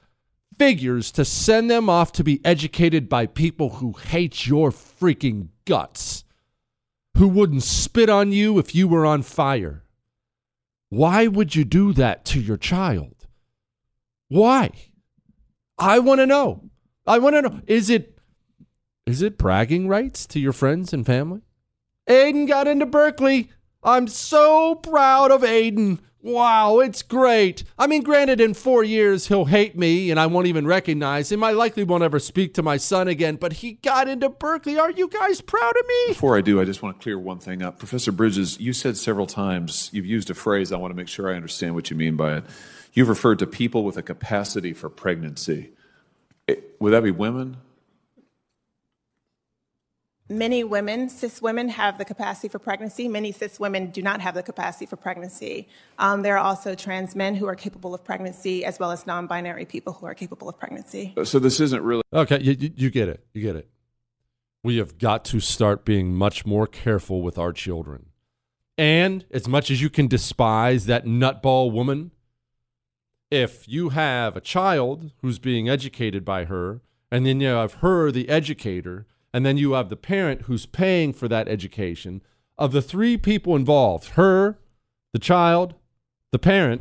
figures 0.61 1.11
to 1.11 1.25
send 1.25 1.69
them 1.69 1.91
off 1.91 2.13
to 2.13 2.23
be 2.23 2.41
educated 2.45 3.09
by 3.09 3.27
people 3.27 3.71
who 3.71 3.95
hate 3.95 4.47
your 4.47 4.71
freaking 4.71 5.49
guts, 5.65 6.23
who 7.17 7.27
wouldn't 7.27 7.65
spit 7.65 8.09
on 8.09 8.31
you 8.31 8.61
if 8.61 8.77
you 8.77 8.87
were 8.87 9.05
on 9.05 9.23
fire? 9.23 9.83
Why 10.89 11.27
would 11.27 11.57
you 11.57 11.65
do 11.65 11.93
that 11.95 12.25
to 12.27 12.41
your 12.41 12.57
child? 12.57 13.27
Why? 14.29 14.71
I 15.79 15.99
want 15.99 16.21
to 16.21 16.27
know. 16.27 16.71
I 17.07 17.19
want 17.19 17.37
to 17.37 17.43
know. 17.43 17.61
Is 17.67 17.91
it 17.91 18.19
is 19.07 19.23
it 19.23 19.39
bragging 19.39 19.87
rights 19.87 20.27
to 20.27 20.41
your 20.41 20.53
friends 20.53 20.93
and 20.93 21.07
family? 21.07 21.43
Aiden 22.09 22.49
got 22.49 22.67
into 22.67 22.87
Berkeley. 22.87 23.51
I'm 23.83 24.09
so 24.09 24.75
proud 24.75 25.31
of 25.31 25.43
Aiden. 25.43 26.01
Wow, 26.27 26.81
it's 26.81 27.03
great. 27.03 27.63
I 27.79 27.87
mean, 27.87 28.03
granted, 28.03 28.41
in 28.41 28.53
four 28.53 28.83
years, 28.83 29.29
he'll 29.29 29.45
hate 29.45 29.79
me 29.79 30.11
and 30.11 30.19
I 30.19 30.27
won't 30.27 30.49
even 30.49 30.67
recognize 30.67 31.31
him. 31.31 31.45
I 31.45 31.53
likely 31.53 31.85
won't 31.85 32.03
ever 32.03 32.19
speak 32.19 32.55
to 32.55 32.65
my 32.65 32.79
son 32.79 33.07
again, 33.07 33.37
but 33.37 33.53
he 33.53 33.75
got 33.75 34.09
into 34.09 34.29
Berkeley. 34.29 34.77
Are 34.77 34.91
you 34.91 35.07
guys 35.07 35.41
proud 35.41 35.77
of 35.79 35.87
me? 35.87 36.09
Before 36.09 36.37
I 36.37 36.41
do, 36.41 36.61
I 36.61 36.65
just 36.65 36.83
want 36.83 36.99
to 36.99 37.03
clear 37.05 37.17
one 37.17 37.39
thing 37.39 37.63
up. 37.63 37.79
Professor 37.79 38.11
Bridges, 38.11 38.59
you 38.59 38.73
said 38.73 38.97
several 38.97 39.29
times, 39.29 39.89
you've 39.93 40.05
used 40.05 40.29
a 40.29 40.35
phrase, 40.35 40.73
I 40.73 40.79
want 40.79 40.91
to 40.91 40.97
make 40.97 41.07
sure 41.07 41.33
I 41.33 41.37
understand 41.37 41.77
what 41.77 41.91
you 41.91 41.97
mean 41.97 42.17
by 42.17 42.39
it. 42.39 42.45
You've 42.93 43.09
referred 43.09 43.39
to 43.39 43.47
people 43.47 43.85
with 43.85 43.97
a 43.97 44.03
capacity 44.03 44.73
for 44.73 44.91
pregnancy. 44.91 45.71
It, 46.49 46.75
would 46.81 46.91
that 46.91 47.05
be 47.05 47.13
women? 47.13 47.59
Many 50.29 50.65
women, 50.65 51.09
cis 51.09 51.41
women, 51.41 51.69
have 51.69 51.99
the 51.99 52.05
capacity 52.05 52.49
for 52.49 52.59
pregnancy. 52.59 53.07
Many 53.07 53.31
cis 53.31 53.61
women 53.61 53.91
do 53.91 54.03
not 54.03 54.21
have 54.21 54.35
the 54.35 54.43
capacity 54.43 54.85
for 54.85 54.97
pregnancy. 54.97 55.69
Um, 56.01 56.23
there 56.23 56.37
are 56.37 56.45
also 56.45 56.75
trans 56.75 57.15
men 57.15 57.37
who 57.37 57.47
are 57.47 57.55
capable 57.55 57.95
of 57.95 58.03
pregnancy, 58.03 58.65
as 58.65 58.81
well 58.81 58.91
as 58.91 59.07
non 59.07 59.29
binary 59.29 59.65
people 59.65 59.93
who 59.93 60.07
are 60.07 60.15
capable 60.15 60.49
of 60.49 60.59
pregnancy. 60.59 61.15
So 61.23 61.39
this 61.39 61.61
isn't 61.61 61.81
really. 61.81 62.03
Okay, 62.13 62.41
you, 62.41 62.57
you, 62.59 62.73
you 62.75 62.91
get 62.91 63.09
it. 63.09 63.25
You 63.35 63.43
get 63.43 63.55
it. 63.55 63.69
We 64.65 64.79
have 64.79 64.99
got 64.99 65.25
to 65.27 65.39
start 65.39 65.85
being 65.85 66.13
much 66.13 66.45
more 66.45 66.67
careful 66.67 67.23
with 67.23 67.39
our 67.39 67.53
children. 67.53 68.07
And 68.77 69.25
as 69.31 69.47
much 69.47 69.71
as 69.71 69.81
you 69.81 69.89
can 69.89 70.09
despise 70.09 70.87
that 70.87 71.05
nutball 71.05 71.71
woman, 71.71 72.11
if 73.31 73.69
you 73.69 73.91
have 73.91 74.37
a 74.37 74.41
child 74.41 75.13
who's 75.23 75.39
being 75.39 75.69
educated 75.69 76.25
by 76.25 76.47
her, 76.47 76.81
and 77.13 77.25
then 77.25 77.41
you 77.41 77.47
have 77.47 77.75
her, 77.75 78.11
the 78.11 78.29
educator, 78.29 79.07
and 79.37 79.45
then 79.45 79.59
you 79.59 79.73
have 79.73 79.91
the 79.91 79.97
parent 79.97 80.43
who's 80.43 80.65
paying 80.65 81.13
for 81.13 81.29
that 81.29 81.47
education. 81.47 82.23
Of 82.57 82.73
the 82.73 82.81
three 82.81 83.19
people 83.19 83.55
involved, 83.55 84.13
her, 84.13 84.59
the 85.13 85.19
child, 85.19 85.75
the 86.33 86.39
parent, 86.39 86.81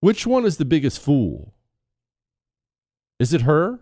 which 0.00 0.26
one 0.26 0.44
is 0.44 0.56
the 0.56 0.64
biggest 0.64 1.00
fool? 1.00 1.54
Is 3.20 3.32
it 3.32 3.42
her? 3.42 3.78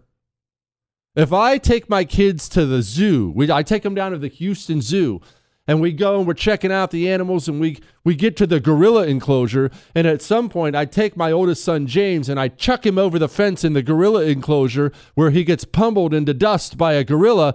If 1.17 1.33
I 1.33 1.57
take 1.57 1.88
my 1.88 2.05
kids 2.05 2.47
to 2.50 2.67
the 2.67 2.83
zoo, 2.83 3.35
I 3.50 3.62
take 3.62 3.85
them 3.85 3.95
down 3.95 4.12
to 4.12 4.19
the 4.19 4.29
Houston 4.29 4.83
Zoo, 4.83 5.23
and 5.66 5.81
we 5.81 5.92
go 5.92 6.19
and 6.19 6.26
we're 6.26 6.35
checking 6.35 6.73
out 6.73 6.90
the 6.90 7.09
animals, 7.09 7.49
and 7.49 7.61
we 7.61 7.78
we 8.04 8.14
get 8.14 8.37
to 8.37 8.47
the 8.47 8.61
gorilla 8.61 9.07
enclosure, 9.07 9.71
and 9.95 10.07
at 10.07 10.23
some 10.23 10.49
point 10.49 10.75
I 10.75 10.85
take 10.85 11.16
my 11.16 11.31
oldest 11.31 11.64
son 11.64 11.87
James 11.87 12.28
and 12.28 12.40
I 12.40 12.49
chuck 12.49 12.85
him 12.85 12.99
over 12.99 13.19
the 13.19 13.28
fence 13.28 13.64
in 13.64 13.73
the 13.73 13.83
gorilla 13.83 14.25
enclosure 14.25 14.92
where 15.14 15.31
he 15.31 15.45
gets 15.45 15.64
pummeled 15.64 16.14
into 16.14 16.35
dust 16.35 16.76
by 16.76 16.95
a 16.95 17.04
gorilla. 17.04 17.54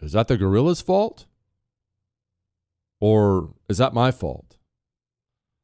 Is 0.00 0.12
that 0.12 0.28
the 0.28 0.36
gorilla's 0.36 0.80
fault? 0.80 1.26
Or 3.00 3.54
is 3.68 3.78
that 3.78 3.92
my 3.92 4.10
fault? 4.10 4.53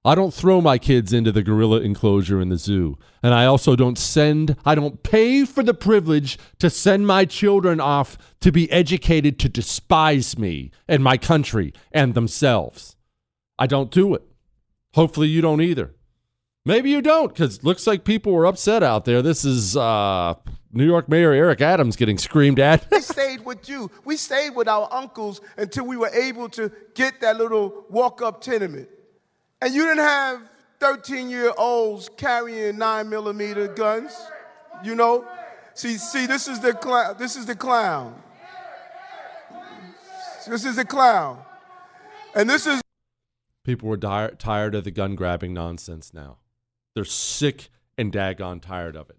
I 0.02 0.14
don't 0.14 0.32
throw 0.32 0.62
my 0.62 0.78
kids 0.78 1.12
into 1.12 1.30
the 1.30 1.42
gorilla 1.42 1.80
enclosure 1.80 2.40
in 2.40 2.48
the 2.48 2.56
zoo. 2.56 2.96
And 3.22 3.34
I 3.34 3.44
also 3.44 3.76
don't 3.76 3.98
send, 3.98 4.56
I 4.64 4.74
don't 4.74 5.02
pay 5.02 5.44
for 5.44 5.62
the 5.62 5.74
privilege 5.74 6.38
to 6.58 6.70
send 6.70 7.06
my 7.06 7.26
children 7.26 7.80
off 7.80 8.16
to 8.40 8.50
be 8.50 8.70
educated 8.72 9.38
to 9.40 9.50
despise 9.50 10.38
me 10.38 10.70
and 10.88 11.04
my 11.04 11.18
country 11.18 11.74
and 11.92 12.14
themselves. 12.14 12.96
I 13.58 13.66
don't 13.66 13.90
do 13.90 14.14
it. 14.14 14.22
Hopefully 14.94 15.28
you 15.28 15.42
don't 15.42 15.60
either. 15.60 15.94
Maybe 16.64 16.90
you 16.90 17.02
don't, 17.02 17.28
because 17.28 17.62
looks 17.62 17.86
like 17.86 18.04
people 18.04 18.32
were 18.32 18.46
upset 18.46 18.82
out 18.82 19.04
there. 19.04 19.20
This 19.20 19.44
is 19.44 19.76
uh, 19.76 20.34
New 20.72 20.86
York 20.86 21.10
Mayor 21.10 21.32
Eric 21.32 21.60
Adams 21.60 21.96
getting 21.96 22.16
screamed 22.16 22.58
at. 22.58 22.90
we 22.90 23.00
stayed 23.00 23.44
with 23.44 23.68
you. 23.68 23.90
We 24.06 24.16
stayed 24.16 24.54
with 24.54 24.66
our 24.68 24.88
uncles 24.90 25.42
until 25.58 25.86
we 25.86 25.98
were 25.98 26.10
able 26.14 26.48
to 26.50 26.72
get 26.94 27.20
that 27.20 27.36
little 27.36 27.84
walk 27.90 28.22
up 28.22 28.40
tenement. 28.40 28.88
And 29.60 29.74
you 29.74 29.84
didn't 29.84 29.98
have 29.98 30.42
13 30.80 31.28
year 31.28 31.52
olds 31.56 32.08
carrying 32.16 32.78
nine 32.78 33.08
millimeter 33.08 33.68
guns, 33.68 34.12
you 34.82 34.94
know? 34.94 35.26
See, 35.74 35.96
see, 35.96 36.26
this 36.26 36.48
is 36.48 36.60
the 36.60 36.72
clown. 36.72 37.16
This 37.18 37.36
is 37.36 37.46
the 37.46 37.54
clown. 37.54 38.20
This 40.48 40.64
is 40.64 40.76
the 40.76 40.84
clown. 40.84 41.42
And 42.34 42.48
this 42.48 42.66
is. 42.66 42.80
People 43.64 43.88
were 43.88 43.96
di- 43.96 44.30
tired 44.38 44.74
of 44.74 44.84
the 44.84 44.90
gun 44.90 45.14
grabbing 45.14 45.52
nonsense 45.52 46.14
now. 46.14 46.38
They're 46.94 47.04
sick 47.04 47.68
and 47.98 48.12
daggone 48.12 48.62
tired 48.62 48.96
of 48.96 49.10
it. 49.10 49.18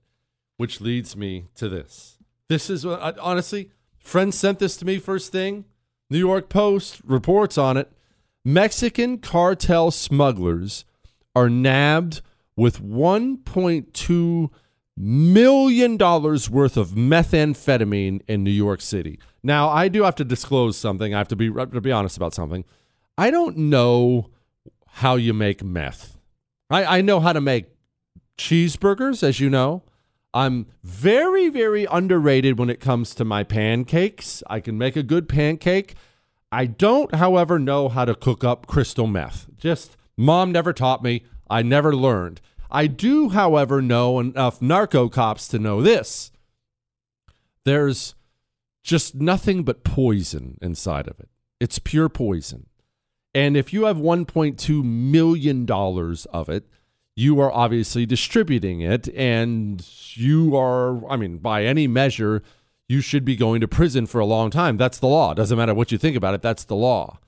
Which 0.57 0.81
leads 0.81 1.15
me 1.15 1.47
to 1.55 1.69
this. 1.69 2.17
This 2.47 2.69
is 2.69 2.85
honestly, 2.85 3.71
friends 3.99 4.37
sent 4.37 4.59
this 4.59 4.75
to 4.77 4.85
me 4.85 4.97
first 4.97 5.31
thing. 5.31 5.65
New 6.09 6.19
York 6.19 6.49
Post 6.49 7.01
reports 7.05 7.57
on 7.57 7.77
it. 7.77 7.91
Mexican 8.43 9.19
cartel 9.19 9.91
smugglers 9.91 10.85
are 11.35 11.49
nabbed 11.49 12.21
with 12.55 12.81
1.2 12.81 14.49
million 14.97 15.97
dollars 15.97 16.49
worth 16.49 16.77
of 16.77 16.89
methamphetamine 16.89 18.21
in 18.27 18.43
New 18.43 18.51
York 18.51 18.81
City. 18.81 19.19
Now, 19.43 19.69
I 19.69 19.87
do 19.87 20.03
have 20.03 20.15
to 20.15 20.25
disclose 20.25 20.77
something. 20.77 21.13
I 21.13 21.17
have 21.17 21.27
to 21.29 21.35
be 21.35 21.49
to 21.51 21.81
be 21.81 21.91
honest 21.91 22.17
about 22.17 22.33
something. 22.33 22.65
I 23.17 23.31
don't 23.31 23.57
know 23.57 24.29
how 24.87 25.15
you 25.15 25.33
make 25.33 25.63
meth. 25.63 26.17
I, 26.69 26.97
I 26.97 27.01
know 27.01 27.19
how 27.19 27.33
to 27.33 27.41
make 27.41 27.67
cheeseburgers, 28.37 29.23
as 29.23 29.39
you 29.39 29.49
know. 29.49 29.83
I'm 30.33 30.67
very, 30.83 31.49
very 31.49 31.85
underrated 31.85 32.57
when 32.57 32.69
it 32.69 32.79
comes 32.79 33.13
to 33.15 33.25
my 33.25 33.43
pancakes. 33.43 34.43
I 34.49 34.59
can 34.59 34.77
make 34.77 34.95
a 34.95 35.03
good 35.03 35.27
pancake. 35.27 35.95
I 36.51 36.65
don't, 36.65 37.15
however, 37.15 37.57
know 37.57 37.87
how 37.87 38.05
to 38.05 38.13
cook 38.15 38.43
up 38.43 38.67
crystal 38.67 39.07
meth. 39.07 39.47
Just 39.57 39.95
mom 40.17 40.51
never 40.51 40.73
taught 40.73 41.03
me. 41.03 41.23
I 41.49 41.61
never 41.61 41.95
learned. 41.95 42.41
I 42.69 42.87
do, 42.87 43.29
however, 43.29 43.81
know 43.81 44.19
enough 44.19 44.61
narco 44.61 45.09
cops 45.09 45.47
to 45.49 45.59
know 45.59 45.81
this. 45.81 46.31
There's 47.65 48.15
just 48.83 49.15
nothing 49.15 49.63
but 49.63 49.83
poison 49.83 50.57
inside 50.61 51.07
of 51.07 51.19
it. 51.19 51.29
It's 51.59 51.79
pure 51.79 52.09
poison. 52.09 52.67
And 53.33 53.55
if 53.55 53.71
you 53.71 53.85
have 53.85 53.97
$1.2 53.97 54.83
million 54.83 55.69
of 55.69 56.49
it, 56.49 56.67
you 57.15 57.39
are 57.39 57.51
obviously 57.51 58.05
distributing 58.05 58.81
it. 58.81 59.07
And 59.15 59.85
you 60.13 60.55
are, 60.57 61.05
I 61.09 61.17
mean, 61.17 61.37
by 61.37 61.65
any 61.65 61.87
measure, 61.87 62.41
you 62.91 62.99
should 63.01 63.23
be 63.23 63.37
going 63.37 63.61
to 63.61 63.67
prison 63.67 64.05
for 64.05 64.19
a 64.19 64.25
long 64.25 64.51
time. 64.51 64.75
That's 64.75 64.99
the 64.99 65.07
law. 65.07 65.33
Doesn't 65.33 65.57
matter 65.57 65.73
what 65.73 65.93
you 65.93 65.97
think 65.97 66.17
about 66.17 66.33
it, 66.33 66.41
that's 66.41 66.65
the 66.65 66.75
law. 66.75 67.19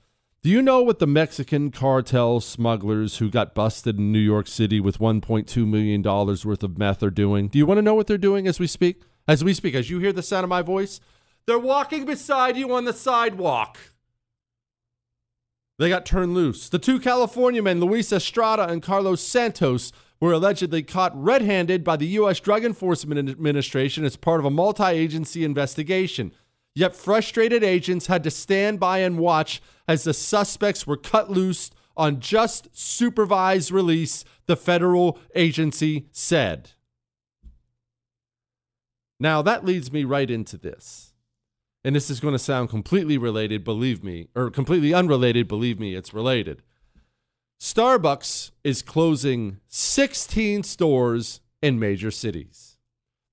Do 0.42 0.50
you 0.50 0.60
know 0.60 0.82
what 0.82 0.98
the 0.98 1.06
Mexican 1.06 1.70
cartel 1.70 2.38
smugglers 2.38 3.16
who 3.16 3.30
got 3.30 3.54
busted 3.54 3.98
in 3.98 4.12
New 4.12 4.18
York 4.18 4.46
City 4.46 4.78
with 4.78 4.98
$1.2 4.98 5.66
million 5.66 6.02
worth 6.02 6.62
of 6.62 6.76
meth 6.76 7.02
are 7.02 7.10
doing? 7.10 7.48
Do 7.48 7.56
you 7.56 7.64
want 7.64 7.78
to 7.78 7.82
know 7.82 7.94
what 7.94 8.06
they're 8.06 8.18
doing 8.18 8.46
as 8.46 8.60
we 8.60 8.66
speak? 8.66 9.00
As 9.26 9.42
we 9.42 9.54
speak, 9.54 9.74
as 9.74 9.88
you 9.88 10.00
hear 10.00 10.12
the 10.12 10.22
sound 10.22 10.44
of 10.44 10.50
my 10.50 10.60
voice, 10.60 11.00
they're 11.46 11.58
walking 11.58 12.04
beside 12.04 12.58
you 12.58 12.74
on 12.74 12.84
the 12.84 12.92
sidewalk. 12.92 13.78
They 15.78 15.88
got 15.88 16.04
turned 16.04 16.34
loose. 16.34 16.68
The 16.68 16.78
two 16.78 17.00
California 17.00 17.62
men, 17.62 17.80
Luis 17.80 18.12
Estrada 18.12 18.68
and 18.68 18.82
Carlos 18.82 19.22
Santos, 19.22 19.92
were 20.20 20.32
allegedly 20.32 20.82
caught 20.82 21.12
red 21.14 21.42
handed 21.42 21.84
by 21.84 21.96
the 21.96 22.06
U.S. 22.06 22.40
Drug 22.40 22.64
Enforcement 22.64 23.28
Administration 23.28 24.04
as 24.04 24.16
part 24.16 24.40
of 24.40 24.46
a 24.46 24.50
multi 24.50 24.84
agency 24.84 25.44
investigation. 25.44 26.32
Yet 26.74 26.96
frustrated 26.96 27.62
agents 27.62 28.06
had 28.06 28.24
to 28.24 28.30
stand 28.30 28.80
by 28.80 28.98
and 28.98 29.18
watch 29.18 29.62
as 29.86 30.04
the 30.04 30.14
suspects 30.14 30.86
were 30.86 30.96
cut 30.96 31.30
loose 31.30 31.70
on 31.96 32.20
just 32.20 32.68
supervised 32.72 33.70
release, 33.70 34.24
the 34.46 34.56
federal 34.56 35.18
agency 35.34 36.06
said. 36.10 36.70
Now, 39.20 39.42
that 39.42 39.64
leads 39.64 39.92
me 39.92 40.04
right 40.04 40.28
into 40.28 40.58
this. 40.58 41.12
And 41.84 41.94
this 41.94 42.10
is 42.10 42.18
going 42.18 42.32
to 42.32 42.38
sound 42.38 42.70
completely 42.70 43.18
related, 43.18 43.62
believe 43.62 44.02
me, 44.02 44.28
or 44.34 44.50
completely 44.50 44.92
unrelated, 44.94 45.46
believe 45.46 45.78
me, 45.78 45.94
it's 45.94 46.14
related. 46.14 46.62
Starbucks 47.64 48.50
is 48.62 48.82
closing 48.82 49.58
16 49.68 50.64
stores 50.64 51.40
in 51.62 51.78
major 51.78 52.10
cities. 52.10 52.76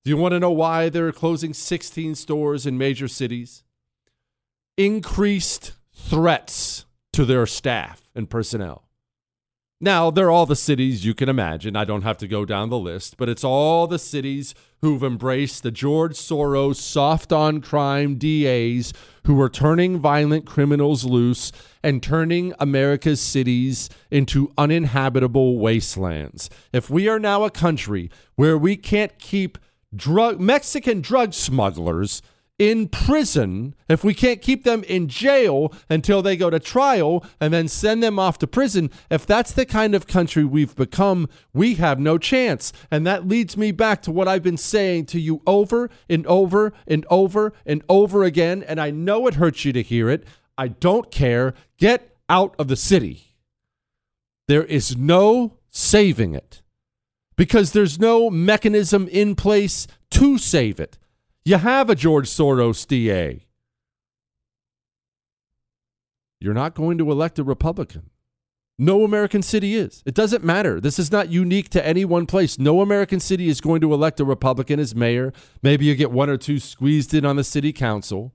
Do 0.04 0.10
you 0.10 0.16
want 0.16 0.32
to 0.32 0.40
know 0.40 0.50
why 0.50 0.88
they're 0.88 1.12
closing 1.12 1.52
16 1.52 2.14
stores 2.14 2.64
in 2.64 2.78
major 2.78 3.08
cities? 3.08 3.62
Increased 4.78 5.74
threats 5.94 6.86
to 7.12 7.26
their 7.26 7.44
staff 7.44 8.08
and 8.14 8.30
personnel. 8.30 8.88
Now, 9.84 10.12
they're 10.12 10.30
all 10.30 10.46
the 10.46 10.54
cities 10.54 11.04
you 11.04 11.12
can 11.12 11.28
imagine. 11.28 11.74
I 11.74 11.84
don't 11.84 12.02
have 12.02 12.16
to 12.18 12.28
go 12.28 12.44
down 12.44 12.70
the 12.70 12.78
list, 12.78 13.16
but 13.16 13.28
it's 13.28 13.42
all 13.42 13.88
the 13.88 13.98
cities 13.98 14.54
who've 14.80 15.02
embraced 15.02 15.64
the 15.64 15.72
George 15.72 16.12
Soros 16.12 16.76
soft 16.76 17.32
on 17.32 17.60
crime 17.60 18.14
DAs 18.14 18.92
who 19.26 19.40
are 19.40 19.48
turning 19.48 19.98
violent 19.98 20.46
criminals 20.46 21.04
loose 21.04 21.50
and 21.82 22.00
turning 22.00 22.54
America's 22.60 23.20
cities 23.20 23.90
into 24.08 24.52
uninhabitable 24.56 25.58
wastelands. 25.58 26.48
If 26.72 26.88
we 26.88 27.08
are 27.08 27.18
now 27.18 27.42
a 27.42 27.50
country 27.50 28.08
where 28.36 28.56
we 28.56 28.76
can't 28.76 29.18
keep 29.18 29.58
drug 29.92 30.38
Mexican 30.38 31.00
drug 31.00 31.34
smugglers 31.34 32.22
in 32.62 32.86
prison, 32.86 33.74
if 33.88 34.04
we 34.04 34.14
can't 34.14 34.40
keep 34.40 34.62
them 34.62 34.84
in 34.84 35.08
jail 35.08 35.74
until 35.90 36.22
they 36.22 36.36
go 36.36 36.48
to 36.48 36.60
trial 36.60 37.26
and 37.40 37.52
then 37.52 37.66
send 37.66 38.00
them 38.04 38.20
off 38.20 38.38
to 38.38 38.46
prison, 38.46 38.88
if 39.10 39.26
that's 39.26 39.50
the 39.50 39.66
kind 39.66 39.96
of 39.96 40.06
country 40.06 40.44
we've 40.44 40.76
become, 40.76 41.28
we 41.52 41.74
have 41.74 41.98
no 41.98 42.18
chance. 42.18 42.72
And 42.88 43.04
that 43.04 43.26
leads 43.26 43.56
me 43.56 43.72
back 43.72 44.00
to 44.02 44.12
what 44.12 44.28
I've 44.28 44.44
been 44.44 44.56
saying 44.56 45.06
to 45.06 45.18
you 45.18 45.42
over 45.44 45.90
and 46.08 46.24
over 46.28 46.72
and 46.86 47.04
over 47.10 47.52
and 47.66 47.82
over 47.88 48.22
again. 48.22 48.62
And 48.62 48.80
I 48.80 48.92
know 48.92 49.26
it 49.26 49.34
hurts 49.34 49.64
you 49.64 49.72
to 49.72 49.82
hear 49.82 50.08
it. 50.08 50.24
I 50.56 50.68
don't 50.68 51.10
care. 51.10 51.54
Get 51.78 52.16
out 52.28 52.54
of 52.60 52.68
the 52.68 52.76
city. 52.76 53.34
There 54.46 54.62
is 54.62 54.96
no 54.96 55.58
saving 55.68 56.36
it 56.36 56.62
because 57.34 57.72
there's 57.72 57.98
no 57.98 58.30
mechanism 58.30 59.08
in 59.08 59.34
place 59.34 59.88
to 60.10 60.38
save 60.38 60.78
it. 60.78 60.96
You 61.44 61.56
have 61.56 61.90
a 61.90 61.94
George 61.94 62.28
Soros 62.28 62.86
DA. 62.86 63.46
You're 66.38 66.54
not 66.54 66.74
going 66.74 66.98
to 66.98 67.10
elect 67.10 67.38
a 67.38 67.44
Republican. 67.44 68.10
No 68.78 69.04
American 69.04 69.42
city 69.42 69.74
is. 69.74 70.02
It 70.06 70.14
doesn't 70.14 70.42
matter. 70.42 70.80
This 70.80 70.98
is 70.98 71.12
not 71.12 71.30
unique 71.30 71.68
to 71.70 71.86
any 71.86 72.04
one 72.04 72.26
place. 72.26 72.58
No 72.58 72.80
American 72.80 73.20
city 73.20 73.48
is 73.48 73.60
going 73.60 73.80
to 73.80 73.92
elect 73.92 74.18
a 74.18 74.24
Republican 74.24 74.80
as 74.80 74.94
mayor. 74.94 75.32
Maybe 75.62 75.84
you 75.84 75.94
get 75.94 76.10
one 76.10 76.30
or 76.30 76.36
two 76.36 76.58
squeezed 76.58 77.12
in 77.14 77.24
on 77.24 77.36
the 77.36 77.44
city 77.44 77.72
council. 77.72 78.34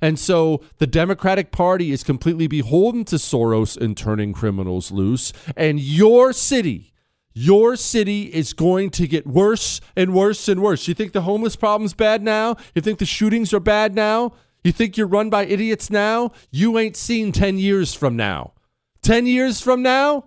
And 0.00 0.18
so 0.18 0.62
the 0.78 0.86
Democratic 0.86 1.50
Party 1.50 1.90
is 1.90 2.02
completely 2.02 2.46
beholden 2.46 3.04
to 3.06 3.16
Soros 3.16 3.76
in 3.76 3.94
turning 3.94 4.32
criminals 4.32 4.90
loose. 4.90 5.32
And 5.56 5.80
your 5.80 6.32
city, 6.32 6.92
your 7.38 7.76
city 7.76 8.22
is 8.24 8.52
going 8.52 8.90
to 8.90 9.06
get 9.06 9.24
worse 9.24 9.80
and 9.94 10.12
worse 10.12 10.48
and 10.48 10.60
worse. 10.60 10.88
You 10.88 10.94
think 10.94 11.12
the 11.12 11.20
homeless 11.20 11.54
problem's 11.54 11.94
bad 11.94 12.20
now? 12.20 12.56
You 12.74 12.82
think 12.82 12.98
the 12.98 13.06
shootings 13.06 13.54
are 13.54 13.60
bad 13.60 13.94
now? 13.94 14.32
You 14.64 14.72
think 14.72 14.96
you're 14.96 15.06
run 15.06 15.30
by 15.30 15.46
idiots 15.46 15.88
now? 15.88 16.32
You 16.50 16.78
ain't 16.78 16.96
seen 16.96 17.30
10 17.30 17.58
years 17.58 17.94
from 17.94 18.16
now. 18.16 18.54
10 19.02 19.26
years 19.26 19.60
from 19.60 19.82
now, 19.82 20.24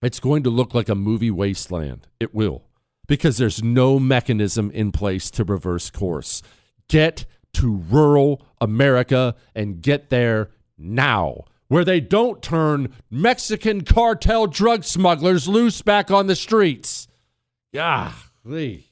it's 0.00 0.18
going 0.18 0.42
to 0.44 0.50
look 0.50 0.72
like 0.72 0.88
a 0.88 0.94
movie 0.94 1.30
wasteland. 1.30 2.08
It 2.18 2.34
will. 2.34 2.62
Because 3.06 3.36
there's 3.36 3.62
no 3.62 3.98
mechanism 3.98 4.70
in 4.70 4.92
place 4.92 5.30
to 5.32 5.44
reverse 5.44 5.90
course. 5.90 6.40
Get 6.88 7.26
to 7.52 7.82
rural 7.90 8.46
America 8.62 9.34
and 9.54 9.82
get 9.82 10.08
there 10.08 10.50
now, 10.78 11.44
where 11.68 11.84
they 11.84 12.00
don't 12.00 12.42
turn 12.42 12.92
Mexican 13.10 13.82
cartel 13.82 14.46
drug 14.46 14.84
smugglers 14.84 15.48
loose 15.48 15.82
back 15.82 16.10
on 16.10 16.26
the 16.26 16.36
streets. 16.36 17.08
Golly. 17.72 18.90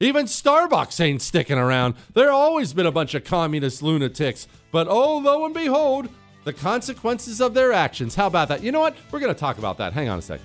Even 0.00 0.26
Starbucks 0.26 1.00
ain't 1.00 1.22
sticking 1.22 1.58
around. 1.58 1.94
There 2.14 2.30
always 2.30 2.72
been 2.72 2.86
a 2.86 2.92
bunch 2.92 3.14
of 3.14 3.24
communist 3.24 3.82
lunatics. 3.82 4.48
But 4.72 4.88
oh, 4.88 5.18
lo 5.18 5.44
and 5.44 5.54
behold, 5.54 6.08
the 6.42 6.52
consequences 6.52 7.40
of 7.40 7.54
their 7.54 7.72
actions. 7.72 8.14
How 8.14 8.26
about 8.26 8.48
that? 8.48 8.62
You 8.62 8.72
know 8.72 8.80
what? 8.80 8.96
We're 9.10 9.20
going 9.20 9.32
to 9.32 9.38
talk 9.38 9.58
about 9.58 9.78
that. 9.78 9.92
Hang 9.92 10.08
on 10.08 10.18
a 10.18 10.22
second. 10.22 10.44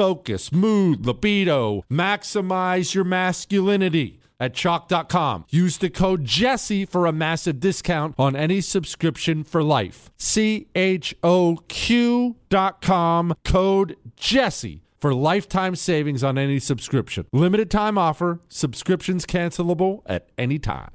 focus, 0.00 0.50
mood, 0.50 1.04
libido, 1.04 1.84
maximize 1.92 2.94
your 2.94 3.04
masculinity. 3.04 4.18
at 4.40 4.54
choq.com. 4.54 5.44
Use 5.50 5.76
the 5.76 5.90
code 5.90 6.24
Jesse 6.24 6.86
for 6.86 7.04
a 7.04 7.12
massive 7.12 7.60
discount 7.60 8.14
on 8.18 8.34
any 8.34 8.62
subscription 8.62 9.44
for 9.44 9.62
life. 9.62 10.10
C 10.16 10.68
H 10.74 11.14
O 11.22 11.58
Q.com, 11.68 13.34
code 13.44 13.96
Jesse 14.16 14.80
for 14.98 15.12
lifetime 15.12 15.76
savings 15.76 16.24
on 16.24 16.38
any 16.38 16.58
subscription. 16.58 17.26
Limited 17.34 17.70
time 17.70 17.98
offer, 17.98 18.40
subscriptions 18.48 19.26
cancelable 19.26 20.00
at 20.06 20.30
any 20.38 20.58
time. 20.58 20.92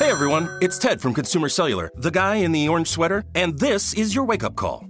Hey 0.00 0.10
everyone, 0.10 0.50
it's 0.60 0.78
Ted 0.78 1.00
from 1.00 1.14
Consumer 1.14 1.48
Cellular, 1.48 1.92
the 1.94 2.10
guy 2.10 2.36
in 2.36 2.50
the 2.50 2.68
orange 2.68 2.88
sweater, 2.88 3.22
and 3.36 3.56
this 3.60 3.94
is 3.94 4.12
your 4.12 4.24
wake 4.24 4.42
up 4.42 4.56
call. 4.56 4.89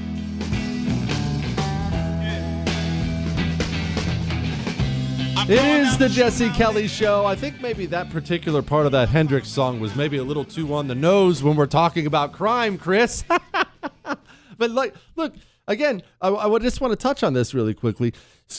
It 5.51 5.65
is 5.65 5.97
the 5.97 6.07
Jesse 6.07 6.49
Kelly 6.51 6.87
Show. 6.87 7.25
I 7.25 7.35
think 7.35 7.59
maybe 7.59 7.85
that 7.87 8.09
particular 8.09 8.61
part 8.61 8.85
of 8.85 8.93
that 8.93 9.09
Hendrix 9.09 9.49
song 9.49 9.81
was 9.81 9.97
maybe 9.97 10.15
a 10.15 10.23
little 10.23 10.45
too 10.45 10.73
on 10.73 10.87
the 10.87 10.95
nose 10.95 11.43
when 11.43 11.57
we're 11.57 11.65
talking 11.65 12.07
about 12.07 12.31
crime, 12.31 12.77
Chris. 12.77 13.25
but 14.57 14.71
like, 14.71 14.95
look 15.17 15.35
again. 15.67 16.03
I, 16.21 16.29
I 16.29 16.59
just 16.59 16.79
want 16.79 16.91
to 16.93 16.95
touch 16.95 17.21
on 17.21 17.33
this 17.33 17.53
really 17.53 17.73
quickly. 17.73 18.13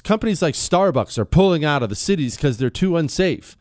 Companies 0.04 0.42
like 0.42 0.52
Starbucks 0.52 1.16
are 1.16 1.24
pulling 1.24 1.64
out 1.64 1.82
of 1.82 1.88
the 1.88 1.94
cities 1.94 2.36
because 2.36 2.58
they're 2.58 2.68
too 2.68 2.98
unsafe. 2.98 3.56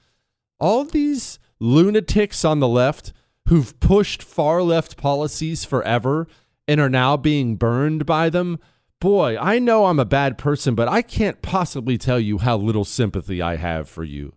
All 0.60 0.84
these 0.84 1.40
lunatics 1.58 2.44
on 2.44 2.60
the 2.60 2.68
left 2.68 3.14
who've 3.48 3.80
pushed 3.80 4.22
far 4.22 4.62
left 4.62 4.98
policies 4.98 5.64
forever 5.64 6.28
and 6.68 6.82
are 6.82 6.90
now 6.90 7.16
being 7.16 7.56
burned 7.56 8.06
by 8.06 8.30
them 8.30 8.60
boy, 9.02 9.38
I 9.38 9.60
know 9.60 9.88
I'm 9.88 10.00
a 10.00 10.06
bad 10.06 10.38
person, 10.38 10.76
but 10.76 10.88
I 10.88 11.02
can't 11.02 11.42
possibly 11.42 11.98
tell 11.98 12.20
you 12.20 12.38
how 12.38 12.56
little 12.56 12.86
sympathy 12.86 13.42
I 13.42 13.58
have 13.58 13.90
for 13.90 14.06
you. 14.06 14.36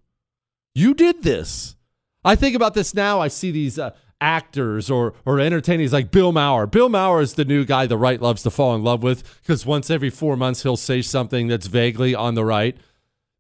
You 0.74 0.94
did 0.94 1.22
this. 1.22 1.77
I 2.24 2.35
think 2.35 2.57
about 2.57 2.74
this 2.74 2.94
now. 2.94 3.20
I 3.20 3.29
see 3.29 3.53
these 3.53 3.79
uh, 3.79 3.92
actors 4.20 4.90
or 4.90 5.14
or 5.24 5.38
entertainers 5.38 5.92
like 5.92 6.11
Bill 6.11 6.33
Maher. 6.33 6.66
Bill 6.66 6.88
Maher 6.88 7.20
is 7.20 7.35
the 7.35 7.44
new 7.44 7.64
guy 7.64 7.87
the 7.87 7.98
right 7.98 8.20
loves 8.20 8.42
to 8.42 8.50
fall 8.50 8.74
in 8.74 8.83
love 8.83 9.05
with 9.05 9.40
because 9.42 9.64
once 9.64 9.90
every 9.90 10.11
four 10.11 10.37
months 10.37 10.64
he'll 10.64 10.77
say 10.77 11.03
something 11.03 11.46
that's 11.46 11.68
vaguely 11.68 12.14
on 12.14 12.35
the 12.35 12.44
right. 12.44 12.77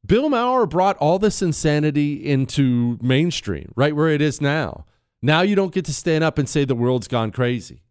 Bill 0.06 0.28
Maher 0.28 0.66
brought 0.66 0.98
all 0.98 1.18
this 1.18 1.40
insanity 1.40 2.24
into 2.24 2.98
mainstream, 3.00 3.72
right 3.74 3.96
where 3.96 4.10
it 4.10 4.20
is 4.20 4.40
now. 4.42 4.84
Now 5.22 5.40
you 5.40 5.56
don't 5.56 5.72
get 5.72 5.86
to 5.86 5.94
stand 5.94 6.22
up 6.22 6.36
and 6.36 6.46
say 6.46 6.66
the 6.66 6.74
world's 6.74 7.08
gone 7.08 7.32
crazy. 7.32 7.82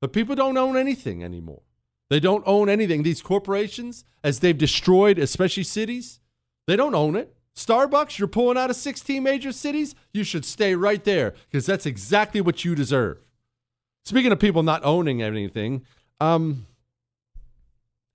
But 0.00 0.12
people 0.12 0.36
don't 0.36 0.56
own 0.56 0.76
anything 0.76 1.24
anymore. 1.24 1.62
They 2.08 2.20
don't 2.20 2.44
own 2.46 2.68
anything. 2.68 3.02
These 3.02 3.22
corporations, 3.22 4.04
as 4.22 4.40
they've 4.40 4.56
destroyed, 4.56 5.18
especially 5.18 5.64
cities, 5.64 6.20
they 6.66 6.76
don't 6.76 6.94
own 6.94 7.16
it. 7.16 7.34
Starbucks, 7.56 8.18
you're 8.18 8.28
pulling 8.28 8.58
out 8.58 8.70
of 8.70 8.76
16 8.76 9.22
major 9.22 9.50
cities. 9.50 9.94
You 10.12 10.24
should 10.24 10.44
stay 10.44 10.74
right 10.74 11.02
there 11.02 11.34
because 11.50 11.66
that's 11.66 11.86
exactly 11.86 12.40
what 12.40 12.64
you 12.64 12.74
deserve. 12.74 13.18
Speaking 14.04 14.30
of 14.30 14.38
people 14.38 14.62
not 14.62 14.84
owning 14.84 15.22
anything, 15.22 15.84
um, 16.20 16.66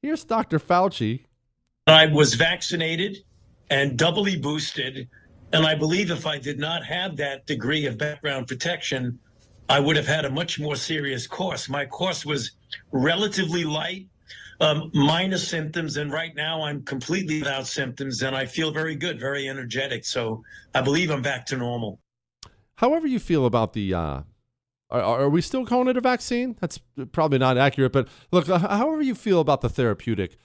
here's 0.01 0.23
Dr. 0.23 0.59
Fauci. 0.59 1.25
I 1.87 2.05
was 2.05 2.35
vaccinated 2.35 3.17
and 3.69 3.97
doubly 3.97 4.37
boosted. 4.37 5.09
And 5.53 5.65
I 5.65 5.75
believe 5.75 6.11
if 6.11 6.27
I 6.27 6.37
did 6.37 6.59
not 6.59 6.85
have 6.85 7.17
that 7.17 7.45
degree 7.47 7.87
of 7.87 7.97
background 7.97 8.47
protection, 8.47 9.19
I 9.67 9.79
would 9.79 9.95
have 9.95 10.07
had 10.07 10.25
a 10.25 10.29
much 10.29 10.59
more 10.59 10.75
serious 10.75 11.27
course. 11.27 11.67
My 11.67 11.85
course 11.85 12.25
was 12.25 12.51
relatively 12.91 13.63
light, 13.63 14.07
um, 14.59 14.91
minor 14.93 15.37
symptoms, 15.37 15.97
and 15.97 16.11
right 16.11 16.35
now 16.35 16.63
I'm 16.63 16.83
completely 16.83 17.39
without 17.39 17.67
symptoms, 17.67 18.21
and 18.21 18.35
I 18.35 18.45
feel 18.45 18.71
very 18.71 18.95
good, 18.95 19.19
very 19.19 19.49
energetic. 19.49 20.05
So 20.05 20.43
I 20.73 20.81
believe 20.81 21.09
I'm 21.09 21.21
back 21.21 21.45
to 21.47 21.57
normal. 21.57 21.99
However, 22.75 23.07
you 23.07 23.19
feel 23.19 23.45
about 23.45 23.73
the. 23.73 23.93
Uh, 23.93 24.21
are, 24.89 25.01
are 25.01 25.29
we 25.29 25.41
still 25.41 25.65
calling 25.65 25.87
it 25.87 25.97
a 25.97 26.01
vaccine? 26.01 26.57
That's 26.59 26.79
probably 27.11 27.37
not 27.37 27.57
accurate, 27.57 27.93
but 27.93 28.07
look, 28.31 28.49
uh, 28.49 28.57
however 28.59 29.01
you 29.01 29.15
feel 29.15 29.39
about 29.39 29.61
the 29.61 29.69
therapeutic, 29.69 30.37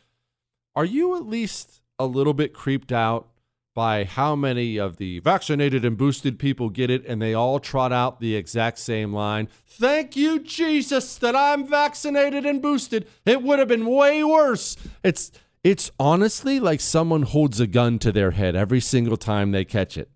are 0.74 0.84
you 0.84 1.16
at 1.16 1.26
least 1.26 1.80
a 1.98 2.06
little 2.06 2.34
bit 2.34 2.52
creeped 2.52 2.92
out 2.92 3.28
by 3.76 4.04
how 4.04 4.34
many 4.34 4.78
of 4.78 4.96
the 4.96 5.18
vaccinated 5.18 5.84
and 5.84 5.98
boosted 5.98 6.38
people 6.38 6.70
get 6.70 6.88
it, 6.88 7.04
and 7.04 7.20
they 7.20 7.34
all 7.34 7.60
trot 7.60 7.92
out 7.92 8.20
the 8.20 8.34
exact 8.34 8.78
same 8.78 9.12
line. 9.12 9.48
Thank 9.66 10.16
you, 10.16 10.40
Jesus, 10.40 11.16
that 11.18 11.36
I'm 11.36 11.68
vaccinated 11.68 12.46
and 12.46 12.62
boosted. 12.62 13.06
It 13.26 13.42
would 13.42 13.58
have 13.58 13.68
been 13.68 13.84
way 13.84 14.24
worse. 14.24 14.78
It's 15.04 15.30
it's 15.62 15.90
honestly 16.00 16.58
like 16.58 16.80
someone 16.80 17.22
holds 17.22 17.60
a 17.60 17.66
gun 17.66 17.98
to 17.98 18.10
their 18.10 18.30
head 18.30 18.56
every 18.56 18.80
single 18.80 19.18
time 19.18 19.50
they 19.50 19.66
catch 19.66 19.98
it. 19.98 20.10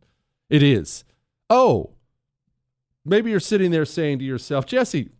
It 0.48 0.62
is. 0.62 1.04
Oh, 1.50 1.90
maybe 3.04 3.30
you're 3.30 3.40
sitting 3.40 3.72
there 3.72 3.84
saying 3.84 4.20
to 4.20 4.24
yourself, 4.24 4.64
Jesse, 4.64 5.10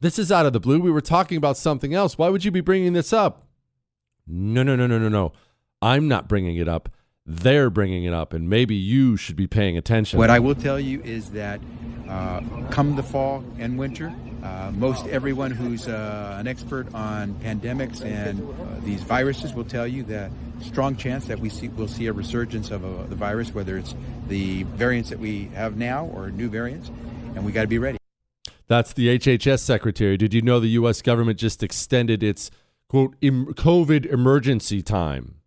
this 0.00 0.18
is 0.18 0.32
out 0.32 0.46
of 0.46 0.52
the 0.52 0.58
blue. 0.58 0.80
We 0.80 0.90
were 0.90 1.00
talking 1.00 1.36
about 1.36 1.56
something 1.56 1.94
else. 1.94 2.18
Why 2.18 2.28
would 2.28 2.44
you 2.44 2.50
be 2.50 2.60
bringing 2.60 2.92
this 2.92 3.12
up? 3.12 3.46
No, 4.26 4.64
no, 4.64 4.74
no, 4.74 4.88
no, 4.88 4.98
no, 4.98 5.08
no. 5.08 5.32
I'm 5.80 6.08
not 6.08 6.28
bringing 6.28 6.56
it 6.56 6.66
up 6.66 6.88
they're 7.42 7.70
bringing 7.70 8.04
it 8.04 8.14
up, 8.14 8.32
and 8.32 8.48
maybe 8.48 8.74
you 8.74 9.16
should 9.16 9.36
be 9.36 9.46
paying 9.46 9.76
attention. 9.76 10.18
What 10.18 10.30
I 10.30 10.38
will 10.38 10.54
tell 10.54 10.78
you 10.78 11.00
is 11.02 11.30
that 11.30 11.60
uh, 12.08 12.40
come 12.70 12.96
the 12.96 13.02
fall 13.02 13.44
and 13.58 13.78
winter, 13.78 14.12
uh, 14.42 14.72
most 14.74 15.06
everyone 15.06 15.50
who's 15.52 15.86
uh, 15.86 16.36
an 16.38 16.48
expert 16.48 16.92
on 16.94 17.34
pandemics 17.36 18.04
and 18.04 18.40
uh, 18.42 18.84
these 18.84 19.00
viruses 19.02 19.54
will 19.54 19.64
tell 19.64 19.86
you 19.86 20.02
that 20.04 20.32
strong 20.60 20.96
chance 20.96 21.26
that 21.26 21.38
we 21.38 21.48
see 21.48 21.68
we'll 21.68 21.86
see 21.86 22.06
a 22.06 22.12
resurgence 22.12 22.70
of 22.70 22.84
uh, 22.84 23.04
the 23.04 23.14
virus, 23.14 23.54
whether 23.54 23.78
it's 23.78 23.94
the 24.28 24.64
variants 24.64 25.10
that 25.10 25.18
we 25.18 25.44
have 25.54 25.76
now 25.76 26.06
or 26.06 26.30
new 26.30 26.48
variants, 26.48 26.88
and 27.34 27.44
we 27.44 27.52
got 27.52 27.62
to 27.62 27.68
be 27.68 27.78
ready. 27.78 27.98
That's 28.66 28.92
the 28.92 29.18
HHS 29.18 29.60
secretary. 29.60 30.16
Did 30.16 30.34
you 30.34 30.42
know 30.42 30.58
the 30.58 30.68
U.S. 30.68 31.02
government 31.02 31.38
just 31.38 31.62
extended 31.62 32.22
its 32.22 32.50
quote 32.88 33.18
COVID 33.20 34.06
emergency 34.06 34.82
time? 34.82 35.41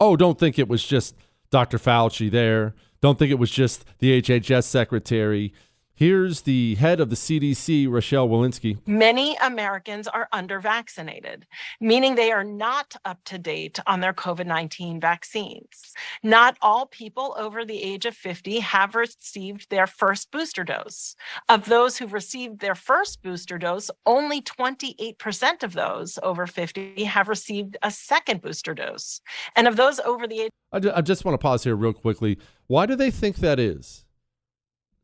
Oh, 0.00 0.16
don't 0.16 0.38
think 0.38 0.58
it 0.58 0.68
was 0.68 0.84
just 0.84 1.16
Dr. 1.50 1.78
Fauci 1.78 2.30
there. 2.30 2.74
Don't 3.00 3.18
think 3.18 3.30
it 3.30 3.38
was 3.38 3.50
just 3.50 3.84
the 3.98 4.20
HHS 4.20 4.64
secretary. 4.64 5.52
Here's 5.98 6.42
the 6.42 6.74
head 6.74 7.00
of 7.00 7.08
the 7.08 7.16
CDC, 7.16 7.90
Rochelle 7.90 8.28
Walensky. 8.28 8.76
Many 8.86 9.34
Americans 9.36 10.06
are 10.06 10.28
under 10.30 10.60
vaccinated, 10.60 11.46
meaning 11.80 12.14
they 12.14 12.32
are 12.32 12.44
not 12.44 12.94
up 13.06 13.18
to 13.24 13.38
date 13.38 13.80
on 13.86 14.00
their 14.00 14.12
COVID 14.12 14.44
19 14.44 15.00
vaccines. 15.00 15.94
Not 16.22 16.58
all 16.60 16.84
people 16.84 17.34
over 17.38 17.64
the 17.64 17.82
age 17.82 18.04
of 18.04 18.14
50 18.14 18.60
have 18.60 18.94
received 18.94 19.70
their 19.70 19.86
first 19.86 20.30
booster 20.30 20.64
dose. 20.64 21.16
Of 21.48 21.64
those 21.64 21.96
who've 21.96 22.12
received 22.12 22.60
their 22.60 22.74
first 22.74 23.22
booster 23.22 23.56
dose, 23.56 23.90
only 24.04 24.42
28% 24.42 25.62
of 25.62 25.72
those 25.72 26.18
over 26.22 26.46
50 26.46 27.04
have 27.04 27.26
received 27.26 27.78
a 27.82 27.90
second 27.90 28.42
booster 28.42 28.74
dose. 28.74 29.22
And 29.56 29.66
of 29.66 29.76
those 29.76 29.98
over 30.00 30.26
the 30.28 30.40
age. 30.42 30.50
I 30.72 31.00
just 31.00 31.24
want 31.24 31.32
to 31.32 31.38
pause 31.38 31.64
here 31.64 31.74
real 31.74 31.94
quickly. 31.94 32.36
Why 32.66 32.84
do 32.84 32.96
they 32.96 33.10
think 33.10 33.36
that 33.36 33.58
is? 33.58 34.04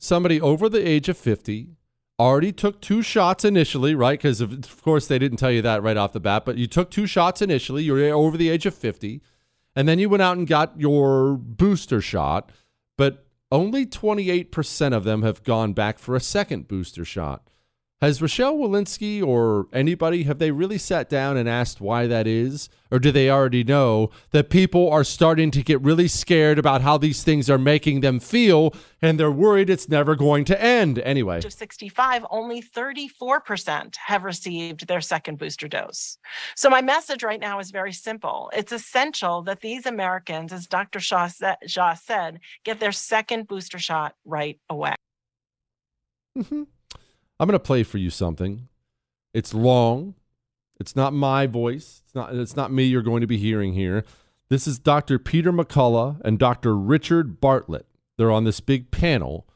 Somebody 0.02 0.40
over 0.40 0.68
the 0.68 0.86
age 0.86 1.08
of 1.08 1.16
50 1.16 1.68
already 2.18 2.52
took 2.52 2.80
two 2.80 3.02
shots 3.02 3.44
initially, 3.44 3.94
right? 3.94 4.18
Because 4.18 4.40
of, 4.40 4.52
of, 4.52 4.82
course 4.82 5.06
they 5.06 5.18
didn't 5.18 5.38
tell 5.38 5.50
you 5.50 5.62
that 5.62 5.82
right 5.82 5.96
off 5.96 6.12
the 6.12 6.20
bat, 6.20 6.44
but 6.44 6.58
you 6.58 6.66
took 6.66 6.90
two 6.90 7.06
shots 7.06 7.40
initially. 7.40 7.84
You're 7.84 8.12
over 8.12 8.36
the 8.36 8.50
age 8.50 8.66
of 8.66 8.74
50, 8.74 9.22
and 9.76 9.88
then 9.88 9.98
you 9.98 10.08
went 10.08 10.22
out 10.22 10.36
and 10.36 10.46
got 10.46 10.78
your 10.78 11.34
booster 11.34 12.00
shot, 12.00 12.50
but 12.98 13.26
only 13.50 13.86
28% 13.86 14.92
of 14.92 15.04
them 15.04 15.22
have 15.22 15.44
gone 15.44 15.72
back 15.72 15.98
for 15.98 16.16
a 16.16 16.20
second 16.20 16.66
booster 16.66 17.04
shot. 17.04 17.48
Has 18.02 18.20
Rochelle 18.20 18.56
Walensky 18.56 19.24
or 19.24 19.68
anybody 19.72 20.24
have 20.24 20.40
they 20.40 20.50
really 20.50 20.76
sat 20.76 21.08
down 21.08 21.36
and 21.36 21.48
asked 21.48 21.80
why 21.80 22.08
that 22.08 22.26
is, 22.26 22.68
or 22.90 22.98
do 22.98 23.12
they 23.12 23.30
already 23.30 23.62
know 23.62 24.10
that 24.32 24.50
people 24.50 24.90
are 24.90 25.04
starting 25.04 25.52
to 25.52 25.62
get 25.62 25.80
really 25.80 26.08
scared 26.08 26.58
about 26.58 26.80
how 26.80 26.98
these 26.98 27.22
things 27.22 27.48
are 27.48 27.58
making 27.58 28.00
them 28.00 28.18
feel, 28.18 28.74
and 29.00 29.20
they're 29.20 29.30
worried 29.30 29.70
it's 29.70 29.88
never 29.88 30.16
going 30.16 30.44
to 30.46 30.60
end 30.60 30.98
anyway? 30.98 31.38
Of 31.44 31.52
65, 31.52 32.26
only 32.28 32.60
34% 32.60 33.94
have 33.94 34.24
received 34.24 34.88
their 34.88 35.00
second 35.00 35.38
booster 35.38 35.68
dose. 35.68 36.18
So 36.56 36.68
my 36.68 36.82
message 36.82 37.22
right 37.22 37.38
now 37.38 37.60
is 37.60 37.70
very 37.70 37.92
simple. 37.92 38.50
It's 38.52 38.72
essential 38.72 39.42
that 39.42 39.60
these 39.60 39.86
Americans, 39.86 40.52
as 40.52 40.66
Dr. 40.66 40.98
Jha, 40.98 41.56
Jha 41.68 41.96
said, 41.96 42.40
get 42.64 42.80
their 42.80 42.90
second 42.90 43.46
booster 43.46 43.78
shot 43.78 44.16
right 44.24 44.58
away. 44.68 44.96
Mm-hmm. 46.36 46.64
I'm 47.42 47.48
going 47.48 47.58
to 47.58 47.58
play 47.58 47.82
for 47.82 47.98
you 47.98 48.08
something. 48.08 48.68
It's 49.34 49.52
long. 49.52 50.14
It's 50.78 50.94
not 50.94 51.12
my 51.12 51.48
voice. 51.48 52.00
It's 52.04 52.14
not 52.14 52.32
it's 52.32 52.54
not 52.54 52.72
me 52.72 52.84
you're 52.84 53.02
going 53.02 53.20
to 53.20 53.26
be 53.26 53.36
hearing 53.36 53.72
here. 53.72 54.04
This 54.48 54.68
is 54.68 54.78
Dr. 54.78 55.18
Peter 55.18 55.52
McCullough 55.52 56.20
and 56.24 56.38
Dr. 56.38 56.76
Richard 56.76 57.40
Bartlett. 57.40 57.86
They're 58.16 58.30
on 58.30 58.44
this 58.44 58.60
big 58.60 58.92
panel 58.92 59.48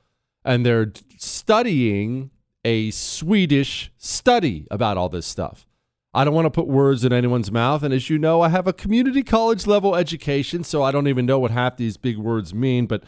and 0.45 0.67
they're 0.67 0.93
studying 1.17 2.33
a 2.65 2.91
Swedish 2.91 3.93
study 3.97 4.67
about 4.69 4.97
all 4.97 5.09
this 5.09 5.25
stuff. 5.25 5.65
I 6.13 6.25
don't 6.25 6.35
want 6.35 6.47
to 6.47 6.51
put 6.51 6.67
words 6.67 7.05
in 7.05 7.13
anyone's 7.13 7.53
mouth. 7.53 7.85
And 7.85 7.95
as 7.95 8.11
you 8.11 8.19
know, 8.19 8.41
I 8.41 8.49
have 8.49 8.67
a 8.67 8.73
community 8.73 9.23
college 9.23 9.65
level 9.65 9.95
education, 9.95 10.65
so 10.65 10.83
I 10.83 10.91
don't 10.91 11.07
even 11.07 11.25
know 11.25 11.39
what 11.39 11.53
half 11.53 11.77
these 11.77 11.97
big 11.97 12.19
words 12.19 12.53
mean. 12.53 12.87
But 12.87 13.05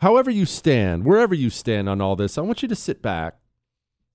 however 0.00 0.30
you 0.30 0.44
stand, 0.44 1.06
wherever 1.06 1.34
you 1.34 1.48
stand 1.48 1.88
on 1.88 2.02
all 2.02 2.14
this, 2.14 2.36
I 2.36 2.42
want 2.42 2.60
you 2.60 2.68
to 2.68 2.76
sit 2.76 3.00
back 3.00 3.39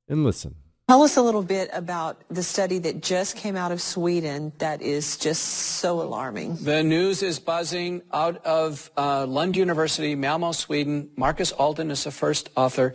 and 0.07 0.23
listen. 0.23 0.55
Tell 0.87 1.01
us 1.01 1.17
a 1.17 1.21
little 1.23 1.41
bit 1.41 1.71
about 1.73 2.21
the 2.29 2.43
study 2.43 2.77
that 2.79 3.01
just 3.01 3.35
came 3.35 3.55
out 3.55 3.71
of 3.71 3.81
Sweden 3.81 4.53
that 4.59 4.83
is 4.83 5.17
just 5.17 5.41
so 5.41 5.99
alarming. 5.99 6.57
The 6.57 6.83
news 6.83 7.23
is 7.23 7.39
buzzing 7.39 8.03
out 8.13 8.45
of 8.45 8.91
uh, 8.95 9.25
Lund 9.25 9.57
University, 9.57 10.13
Malmo, 10.13 10.51
Sweden. 10.51 11.09
Markus 11.15 11.51
Aldén 11.53 11.89
is 11.89 12.03
the 12.03 12.11
first 12.11 12.49
author. 12.55 12.93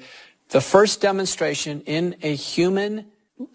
The 0.51 0.61
first 0.61 1.01
demonstration 1.01 1.81
in 1.81 2.15
a 2.23 2.33
human 2.33 3.07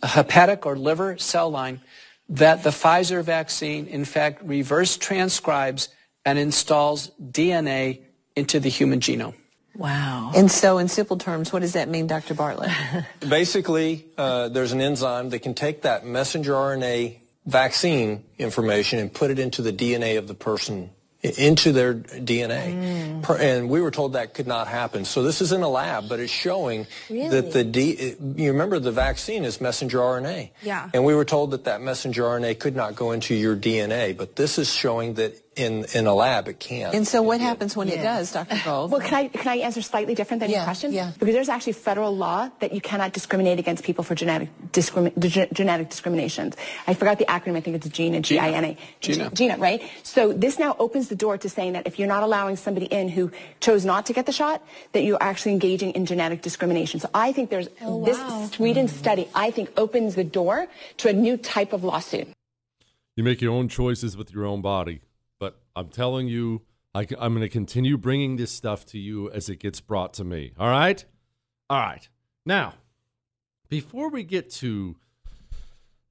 hepatic 0.04 0.65
or 0.65 0.76
liver 0.76 1.18
cell 1.18 1.50
line 1.50 1.80
that 2.28 2.63
the 2.63 2.72
Pfizer 2.72 3.24
vaccine, 3.24 3.88
in 3.88 4.04
fact, 4.04 4.41
reverse 4.44 4.98
transcribes 4.98 5.89
and 6.26 6.38
installs 6.38 7.12
DNA 7.22 8.02
into 8.36 8.60
the 8.60 8.70
human 8.70 9.00
genome. 9.00 9.36
Wow. 9.76 10.32
And 10.36 10.50
so, 10.50 10.78
in 10.78 10.88
simple 10.88 11.18
terms, 11.18 11.52
what 11.52 11.60
does 11.60 11.74
that 11.74 11.90
mean, 11.90 12.08
Dr. 12.08 12.34
Bartlett? 12.34 12.72
Basically, 13.20 14.06
uh, 14.18 14.50
there's 14.50 14.72
an 14.72 14.82
enzyme 14.82 15.30
that 15.30 15.40
can 15.40 15.54
take 15.54 15.82
that 15.82 16.06
messenger 16.06 16.54
RNA 16.54 17.18
vaccine 17.46 18.24
information 18.38 19.00
and 19.00 19.14
put 19.14 19.32
it 19.32 19.40
into 19.40 19.62
the 19.62 19.74
DNA 19.74 20.18
of 20.18 20.28
the 20.28 20.34
person 20.34 20.90
into 21.38 21.72
their 21.72 21.94
DNA. 21.94 23.22
Mm. 23.24 23.40
And 23.40 23.70
we 23.70 23.82
were 23.82 23.92
told 23.92 24.14
that 24.14 24.34
could 24.34 24.48
not 24.48 24.68
happen. 24.68 25.06
So 25.06 25.24
this 25.24 25.42
is 25.42 25.52
in 25.52 25.62
a 25.62 25.68
lab, 25.68 26.08
but 26.08 26.20
it's 26.20 26.32
showing 26.32 26.88
really? 27.10 27.30
that 27.30 27.52
the 27.52 27.64
D, 27.64 28.16
you 28.36 28.52
remember 28.52 28.80
the 28.80 28.92
vaccine 28.92 29.44
is 29.44 29.60
messenger 29.60 30.00
RNA. 30.00 30.52
Yeah. 30.62 30.90
And 30.94 31.04
we 31.04 31.16
were 31.16 31.26
told 31.26 31.52
that 31.52 31.66
that 31.66 31.82
messenger 31.82 32.24
RNA 32.24 32.60
could 32.60 32.76
not 32.76 32.96
go 32.96 33.12
into 33.12 33.34
your 33.34 33.56
DNA, 33.56 34.16
but 34.16 34.36
this 34.36 34.58
is 34.58 34.72
showing 34.72 35.16
that 35.16 35.42
in, 35.56 35.86
in 35.94 36.06
a 36.08 36.13
lab, 36.13 36.48
it 36.48 36.60
can. 36.60 36.94
And 36.94 37.08
so 37.08 37.22
what 37.22 37.39
happens 37.39 37.76
when 37.76 37.88
yeah. 37.88 37.96
it 37.96 38.04
does, 38.04 38.32
Dr. 38.34 38.60
Gold? 38.63 38.91
Well, 38.91 39.02
can 39.02 39.13
I, 39.13 39.28
can 39.30 39.48
I 39.48 39.58
answer 39.58 39.82
slightly 39.82 40.13
different 40.13 40.41
than 40.41 40.50
yeah, 40.50 40.58
your 40.58 40.65
question? 40.65 40.91
Yeah. 40.91 41.12
Because 41.18 41.34
there's 41.34 41.50
actually 41.50 41.74
federal 41.74 42.15
law 42.15 42.50
that 42.60 42.74
you 42.74 42.82
cannot 42.82 43.13
discriminate 43.13 43.60
against 43.60 43.84
people 43.84 44.04
for 44.04 44.15
genetic, 44.15 44.50
discrimi- 44.72 45.54
genetic 45.54 45.89
discriminations. 45.89 46.58
I 46.88 46.94
forgot 46.94 47.20
the 47.20 47.26
acronym. 47.26 47.56
I 47.56 47.62
think 47.62 47.78
it's 47.78 47.88
GINA, 47.88 48.22
G-I-N-A. 48.22 48.78
GINA. 49.00 49.32
GINA, 49.32 49.58
right? 49.58 49.82
So 50.04 50.34
this 50.34 50.60
now 50.60 50.76
opens 50.78 51.08
the 51.08 51.15
door 51.15 51.38
to 51.38 51.50
saying 51.50 51.74
that 51.74 51.88
if 51.88 52.00
you're 52.00 52.08
not 52.08 52.24
allowing 52.24 52.58
somebody 52.58 52.88
in 52.88 53.08
who 53.08 53.32
chose 53.62 53.86
not 53.86 54.06
to 54.08 54.13
get 54.13 54.26
the 54.26 54.34
shot, 54.34 54.62
that 54.91 55.04
you're 55.04 55.22
actually 55.22 55.54
engaging 55.54 55.91
in 55.91 56.06
genetic 56.06 56.41
discrimination. 56.41 57.00
So 57.00 57.10
I 57.13 57.32
think 57.32 57.50
there's 57.50 57.70
oh, 57.82 58.04
this 58.04 58.18
wow. 58.18 58.50
Sweden 58.52 58.88
study, 58.88 59.30
I 59.34 59.52
think, 59.52 59.72
opens 59.78 60.15
the 60.15 60.24
door 60.24 60.68
to 60.98 61.10
a 61.10 61.13
new 61.13 61.38
type 61.38 61.72
of 61.72 61.84
lawsuit. 61.84 62.28
You 63.15 63.24
make 63.24 63.41
your 63.41 63.54
own 63.54 63.70
choices 63.70 64.18
with 64.18 64.34
your 64.34 64.46
own 64.46 64.62
body. 64.62 65.00
I'm 65.76 65.90
telling 65.90 66.28
you, 66.28 66.62
I, 66.94 67.02
am 67.20 67.34
going 67.34 67.42
to 67.42 67.50
continue 67.50 67.98
bringing 67.98 68.38
this 68.38 68.52
stuff 68.52 68.86
to 68.88 68.98
you 69.00 69.30
as 69.32 69.50
it 69.50 69.58
gets 69.58 69.82
brought 69.82 70.14
to 70.16 70.24
me. 70.24 70.54
All 70.58 70.70
right? 70.70 71.04
All 71.70 71.80
right. 71.80 72.08
Now, 72.46 72.76
before 73.68 74.10
we 74.10 74.24
get 74.24 74.50
to 74.52 74.96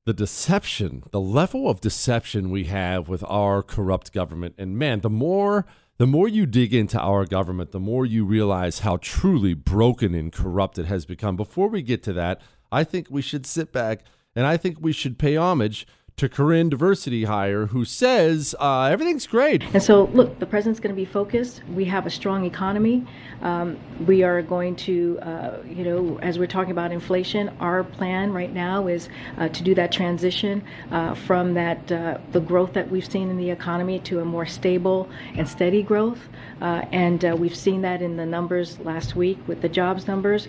the 0.05 0.13
deception, 0.13 1.05
the 1.13 1.21
level 1.21 1.71
of 1.71 1.81
deception 1.81 2.51
we 2.51 2.65
have 2.65 3.09
with 3.09 3.25
our 3.27 3.63
corrupt 3.63 4.13
government, 4.13 4.55
and 4.59 4.77
man, 4.77 5.01
the 5.01 5.11
more 5.11 5.65
the 5.97 6.07
more 6.09 6.27
you 6.27 6.45
dig 6.45 6.75
into 6.75 6.99
our 6.99 7.25
government, 7.25 7.71
the 7.71 7.79
more 7.79 8.05
you 8.05 8.25
realize 8.25 8.81
how 8.81 8.97
truly 8.97 9.55
broken 9.55 10.13
and 10.13 10.33
corrupt 10.33 10.77
it 10.77 10.87
has 10.87 11.07
become. 11.07 11.37
Before 11.37 11.69
we 11.69 11.83
get 11.83 12.03
to 12.03 12.13
that, 12.15 12.41
I 12.73 12.83
think 12.83 13.07
we 13.11 13.23
should 13.23 13.47
sit 13.47 13.73
back 13.73 14.01
and 14.35 14.45
I 14.45 14.57
think 14.57 14.79
we 14.81 14.93
should 14.93 15.21
pay 15.21 15.37
homage 15.37 15.87
to 16.17 16.29
Karine 16.29 16.69
Diversity 16.69 17.25
Hire, 17.25 17.67
who 17.67 17.85
says 17.85 18.55
uh, 18.61 18.85
everything's 18.85 19.27
great. 19.27 19.65
And 19.75 19.83
so, 19.83 20.05
look, 20.13 20.39
the 20.39 20.47
president's 20.47 20.79
going 20.79 20.95
to 20.95 20.97
be 20.97 21.05
focused. 21.05 21.63
We 21.75 21.85
have 21.87 22.07
a 22.07 22.11
strong 22.11 22.45
economy. 22.45 23.05
Um, 23.43 23.79
we 24.07 24.23
are 24.23 24.41
going 24.41 24.77
to, 24.77 25.19
uh, 25.23 25.59
you 25.67 25.85
know, 25.85 26.19
as 26.21 26.39
we're 26.39 26.47
talking 26.47 26.71
about 26.71 26.93
inflation, 26.93 27.51
our 27.59 27.83
plan 27.83 28.33
right 28.33 28.53
now 28.53 28.87
is 28.87 29.09
uh, 29.39 29.49
to 29.49 29.63
do 29.65 29.75
that 29.75 29.91
transition 29.91 30.63
uh, 30.93 31.15
from 31.15 31.55
that 31.55 31.91
uh, 31.91 32.19
the 32.33 32.41
growth 32.41 32.73
that 32.75 32.91
we've 32.91 33.07
seen 33.11 33.29
in 33.29 33.37
the 33.37 33.51
economy 33.51 33.99
to 34.01 34.21
a 34.21 34.25
more 34.25 34.47
stable 34.47 35.09
and 35.37 35.49
steady 35.49 35.83
growth. 35.83 36.21
Uh, 36.61 36.85
and 36.93 37.23
we've 37.41 37.57
seen 37.57 37.83
that 37.83 38.03
in 38.03 38.17
the 38.17 38.27
numbers 38.27 38.79
last 38.81 39.17
week 39.17 39.39
with 39.49 39.61
the 39.63 39.69
jobs 39.69 40.07
numbers. 40.07 40.49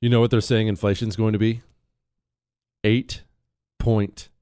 You 0.00 0.08
know 0.08 0.20
what 0.20 0.30
they're 0.30 0.40
saying 0.40 0.68
inflation's 0.68 1.16
going 1.16 1.32
to 1.32 1.38
be? 1.38 1.62
Eight 2.84 3.22
point 3.78 4.28
8%. 4.28 4.33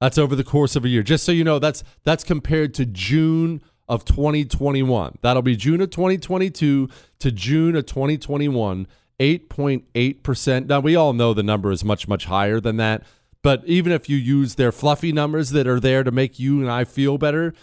That's 0.00 0.18
over 0.18 0.36
the 0.36 0.44
course 0.44 0.76
of 0.76 0.84
a 0.84 0.88
year. 0.88 1.02
Just 1.02 1.24
so 1.24 1.32
you 1.32 1.44
know, 1.44 1.58
that's 1.58 1.82
that's 2.04 2.24
compared 2.24 2.74
to 2.74 2.86
June 2.86 3.62
of 3.88 4.04
2021. 4.04 5.18
That'll 5.22 5.42
be 5.42 5.56
June 5.56 5.80
of 5.80 5.90
2022 5.90 6.88
to 7.20 7.32
June 7.32 7.76
of 7.76 7.86
2021, 7.86 8.86
8.8%. 9.18 10.66
Now, 10.66 10.80
we 10.80 10.96
all 10.96 11.12
know 11.12 11.32
the 11.32 11.42
number 11.42 11.70
is 11.70 11.84
much, 11.84 12.08
much 12.08 12.26
higher 12.26 12.60
than 12.60 12.76
that. 12.76 13.02
But 13.42 13.62
even 13.64 13.92
if 13.92 14.08
you 14.08 14.16
use 14.16 14.56
their 14.56 14.72
fluffy 14.72 15.12
numbers 15.12 15.50
that 15.50 15.68
are 15.68 15.80
there 15.80 16.02
to 16.02 16.10
make 16.10 16.38
you 16.38 16.60
and 16.60 16.70
I 16.70 16.84
feel 16.84 17.16
better, 17.16 17.54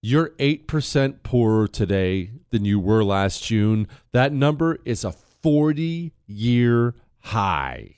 you're 0.00 0.30
8% 0.38 1.22
poorer 1.24 1.66
today 1.66 2.30
than 2.50 2.64
you 2.64 2.78
were 2.78 3.02
last 3.02 3.42
June. 3.42 3.88
That 4.12 4.32
number 4.32 4.78
is 4.84 5.04
a 5.04 5.10
40 5.12 6.12
year 6.26 6.94
high. 7.18 7.96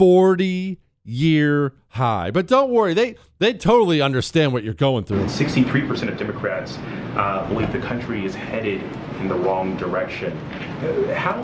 40 0.00 0.78
year 1.04 1.74
high. 1.88 2.30
But 2.30 2.46
don't 2.46 2.70
worry, 2.70 2.94
they, 2.94 3.16
they 3.38 3.52
totally 3.52 4.00
understand 4.00 4.54
what 4.54 4.64
you're 4.64 4.72
going 4.72 5.04
through. 5.04 5.24
63% 5.24 6.08
of 6.08 6.16
Democrats 6.16 6.78
uh, 7.16 7.46
believe 7.48 7.70
the 7.70 7.80
country 7.80 8.24
is 8.24 8.34
headed 8.34 8.82
in 9.20 9.28
the 9.28 9.34
wrong 9.34 9.76
direction. 9.76 10.32
Uh, 10.32 11.14
how, 11.14 11.42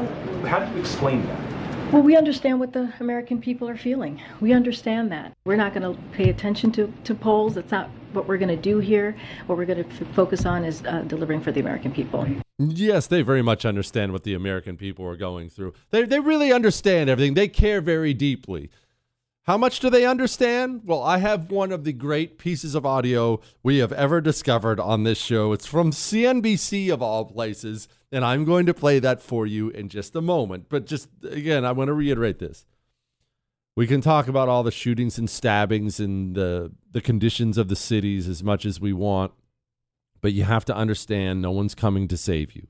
how 0.48 0.58
do 0.58 0.72
you 0.72 0.80
explain 0.80 1.26
that? 1.26 1.92
Well, 1.92 2.00
we 2.00 2.16
understand 2.16 2.58
what 2.58 2.72
the 2.72 2.90
American 2.98 3.42
people 3.42 3.68
are 3.68 3.76
feeling. 3.76 4.22
We 4.40 4.54
understand 4.54 5.12
that. 5.12 5.34
We're 5.44 5.56
not 5.56 5.74
going 5.74 5.94
to 5.94 6.02
pay 6.12 6.30
attention 6.30 6.72
to, 6.72 6.90
to 7.04 7.14
polls. 7.14 7.56
That's 7.56 7.70
not 7.70 7.90
what 8.14 8.26
we're 8.26 8.38
going 8.38 8.48
to 8.48 8.56
do 8.56 8.78
here. 8.78 9.14
What 9.48 9.58
we're 9.58 9.66
going 9.66 9.84
to 9.84 9.90
f- 9.90 10.14
focus 10.14 10.46
on 10.46 10.64
is 10.64 10.82
uh, 10.86 11.02
delivering 11.02 11.42
for 11.42 11.52
the 11.52 11.60
American 11.60 11.92
people. 11.92 12.26
Yes, 12.58 13.06
they 13.06 13.20
very 13.22 13.42
much 13.42 13.66
understand 13.66 14.12
what 14.12 14.24
the 14.24 14.34
American 14.34 14.76
people 14.76 15.04
are 15.06 15.16
going 15.16 15.50
through. 15.50 15.74
They, 15.90 16.04
they 16.04 16.20
really 16.20 16.52
understand 16.52 17.10
everything. 17.10 17.34
They 17.34 17.48
care 17.48 17.82
very 17.82 18.14
deeply. 18.14 18.70
How 19.46 19.56
much 19.56 19.78
do 19.78 19.90
they 19.90 20.06
understand? 20.06 20.82
Well, 20.86 21.02
I 21.02 21.18
have 21.18 21.52
one 21.52 21.70
of 21.70 21.84
the 21.84 21.92
great 21.92 22.36
pieces 22.36 22.74
of 22.74 22.84
audio 22.84 23.40
we 23.62 23.78
have 23.78 23.92
ever 23.92 24.20
discovered 24.20 24.80
on 24.80 25.04
this 25.04 25.18
show. 25.18 25.52
It's 25.52 25.66
from 25.66 25.92
CNBC, 25.92 26.92
of 26.92 27.00
all 27.00 27.26
places, 27.26 27.86
and 28.10 28.24
I'm 28.24 28.44
going 28.44 28.66
to 28.66 28.74
play 28.74 28.98
that 28.98 29.22
for 29.22 29.46
you 29.46 29.68
in 29.68 29.88
just 29.88 30.16
a 30.16 30.20
moment. 30.20 30.66
But 30.68 30.86
just 30.86 31.08
again, 31.30 31.64
I 31.64 31.72
want 31.72 31.88
to 31.88 31.94
reiterate 31.94 32.40
this. 32.40 32.66
We 33.76 33.86
can 33.86 34.00
talk 34.00 34.26
about 34.26 34.48
all 34.48 34.62
the 34.62 34.72
shootings 34.72 35.18
and 35.18 35.28
stabbings 35.28 36.00
and 36.00 36.34
the, 36.34 36.72
the 36.90 37.02
conditions 37.02 37.58
of 37.58 37.68
the 37.68 37.76
cities 37.76 38.26
as 38.26 38.42
much 38.42 38.64
as 38.64 38.80
we 38.80 38.94
want, 38.94 39.32
but 40.26 40.32
you 40.32 40.42
have 40.42 40.64
to 40.64 40.74
understand 40.74 41.40
no 41.40 41.52
one's 41.52 41.76
coming 41.76 42.08
to 42.08 42.16
save 42.16 42.56
you. 42.56 42.66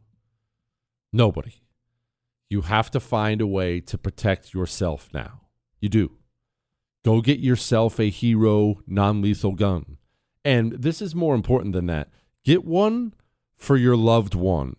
Nobody. 1.11 1.63
You 2.51 2.61
have 2.61 2.91
to 2.91 3.01
find 3.01 3.41
a 3.41 3.47
way 3.47 3.81
to 3.81 3.97
protect 3.97 4.53
yourself 4.53 5.09
now. 5.15 5.41
You 5.81 5.89
do. 5.89 6.11
Go 7.03 7.23
get 7.23 7.39
yourself 7.39 7.99
a 7.99 8.11
hero 8.11 8.83
non 8.87 9.23
lethal 9.23 9.53
gun. 9.53 9.97
And 10.45 10.73
this 10.73 11.01
is 11.01 11.15
more 11.15 11.35
important 11.35 11.73
than 11.73 11.87
that. 11.87 12.11
Get 12.45 12.63
one 12.67 13.15
for 13.57 13.79
your 13.79 13.97
loved 13.97 14.35
one. 14.35 14.77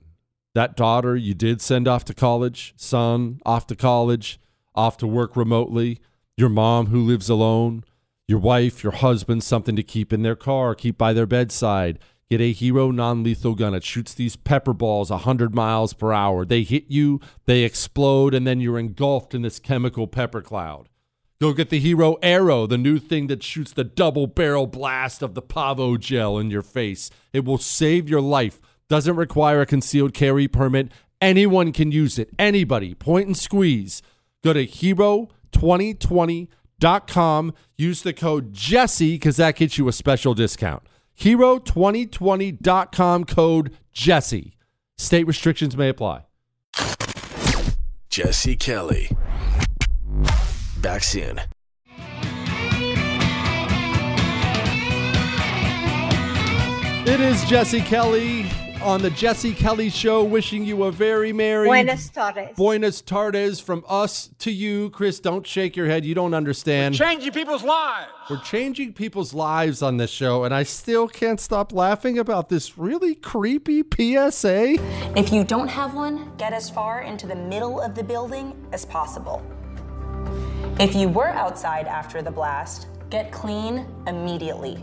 That 0.54 0.78
daughter 0.78 1.16
you 1.16 1.34
did 1.34 1.64
send 1.64 1.88
off 1.88 2.06
to 2.06 2.14
college, 2.14 2.76
son 2.78 3.40
off 3.44 3.66
to 3.66 3.76
college, 3.76 4.40
off 4.76 4.98
to 4.98 5.08
work 5.08 5.36
remotely, 5.36 6.00
your 6.36 6.50
mom 6.50 6.86
who 6.86 7.02
lives 7.02 7.28
alone, 7.28 7.84
your 8.28 8.38
wife, 8.38 8.84
your 8.84 8.94
husband, 8.94 9.42
something 9.42 9.76
to 9.76 9.82
keep 9.82 10.14
in 10.14 10.22
their 10.22 10.36
car, 10.36 10.76
keep 10.76 10.96
by 10.96 11.12
their 11.12 11.26
bedside. 11.26 11.98
Get 12.30 12.42
a 12.42 12.52
Hero 12.52 12.92
non 12.92 13.24
lethal 13.24 13.56
gun. 13.56 13.74
It 13.74 13.84
shoots 13.84 14.14
these 14.14 14.36
pepper 14.36 14.74
balls 14.74 15.10
100 15.10 15.56
miles 15.56 15.94
per 15.94 16.12
hour. 16.12 16.46
They 16.46 16.64
hit 16.64 16.86
you, 16.90 17.22
they 17.46 17.64
explode, 17.64 18.34
and 18.34 18.46
then 18.46 18.60
you're 18.60 18.80
engulfed 18.80 19.34
in 19.34 19.44
this 19.44 19.60
chemical 19.60 20.08
pepper 20.08 20.42
cloud. 20.42 20.90
Go 21.40 21.54
get 21.54 21.70
the 21.70 21.80
Hero 21.80 22.18
Arrow, 22.24 22.66
the 22.66 22.78
new 22.78 23.00
thing 23.00 23.28
that 23.28 23.44
shoots 23.44 23.72
the 23.72 23.84
double 23.84 24.28
barrel 24.28 24.68
blast 24.68 25.22
of 25.22 25.36
the 25.36 25.42
PAVA 25.42 25.98
gel 26.00 26.38
in 26.38 26.50
your 26.50 26.64
face. 26.64 27.10
It 27.32 27.46
will 27.46 27.60
save 27.60 28.10
your 28.10 28.22
life. 28.22 28.60
Doesn't 28.90 29.16
require 29.16 29.62
a 29.62 29.66
concealed 29.66 30.14
carry 30.14 30.48
permit 30.48 30.92
Anyone 31.22 31.72
can 31.72 31.92
use 31.92 32.18
it. 32.20 32.30
Anybody. 32.38 32.94
Point 32.94 33.26
and 33.28 33.38
squeeze. 33.38 34.04
Go 34.44 34.52
to 34.54 34.68
hero2020.com. 34.68 37.54
Use 37.76 38.04
the 38.04 38.14
code 38.14 38.54
Jesse 38.54 39.16
because 39.16 39.38
that 39.38 39.56
gets 39.56 39.78
you 39.78 39.88
a 39.88 39.94
special 39.94 40.34
discount. 40.34 40.84
Hero2020.com 41.20 43.26
code 43.26 43.72
Jesse. 43.92 44.54
State 44.98 45.26
restrictions 45.26 45.76
may 45.76 45.90
apply. 45.90 46.26
Jesse 48.10 48.56
Kelly. 48.56 49.10
Back 50.82 51.04
soon. 51.04 51.42
It 57.06 57.20
is 57.22 57.46
Jesse 57.46 57.82
Kelly 57.82 58.50
on 58.82 59.02
the 59.02 59.10
Jesse 59.10 59.54
Kelly 59.54 59.90
Show, 59.90 60.24
wishing 60.24 60.66
you 60.66 60.84
a 60.84 60.92
very 60.92 61.34
merry 61.34 61.68
Buenas 61.68 62.10
tardes. 62.10 62.56
Buenas 62.56 63.02
tardes 63.02 63.60
from 63.60 63.84
us 63.88 64.30
to 64.40 64.52
you, 64.52 64.90
Chris. 64.90 65.20
Don't 65.20 65.46
shake 65.46 65.76
your 65.76 65.88
head. 65.88 66.06
You 66.06 66.16
don't 66.16 66.34
understand. 66.34 66.96
Changing 66.96 67.32
people's 67.32 67.64
lives. 67.64 68.12
We're 68.30 68.42
changing 68.42 68.94
people's 68.94 69.34
lives 69.34 69.82
on 69.82 69.98
this 69.98 70.10
show, 70.10 70.44
and 70.44 70.54
I 70.54 70.64
still 70.64 71.08
can't 71.08 71.40
stop 71.40 71.72
laughing 71.72 72.20
about 72.20 72.50
this 72.50 72.78
really 72.78 73.16
creepy 73.16 73.84
PSA. 73.84 74.78
If 75.18 75.32
you 75.32 75.44
don't 75.44 75.70
have 75.70 75.94
one, 75.94 76.32
get 76.38 76.54
as 76.54 76.70
far 76.70 77.02
into 77.02 77.28
the 77.28 77.36
middle 77.36 77.80
of 77.80 77.96
the 77.96 78.04
building 78.04 78.56
as 78.72 78.86
possible. 78.86 79.42
If 80.80 80.96
you 80.96 81.10
were 81.10 81.30
outside 81.30 81.88
after 81.88 82.22
the 82.22 82.32
blast, 82.32 82.88
get 83.10 83.32
clean 83.32 83.86
immediately. 84.06 84.78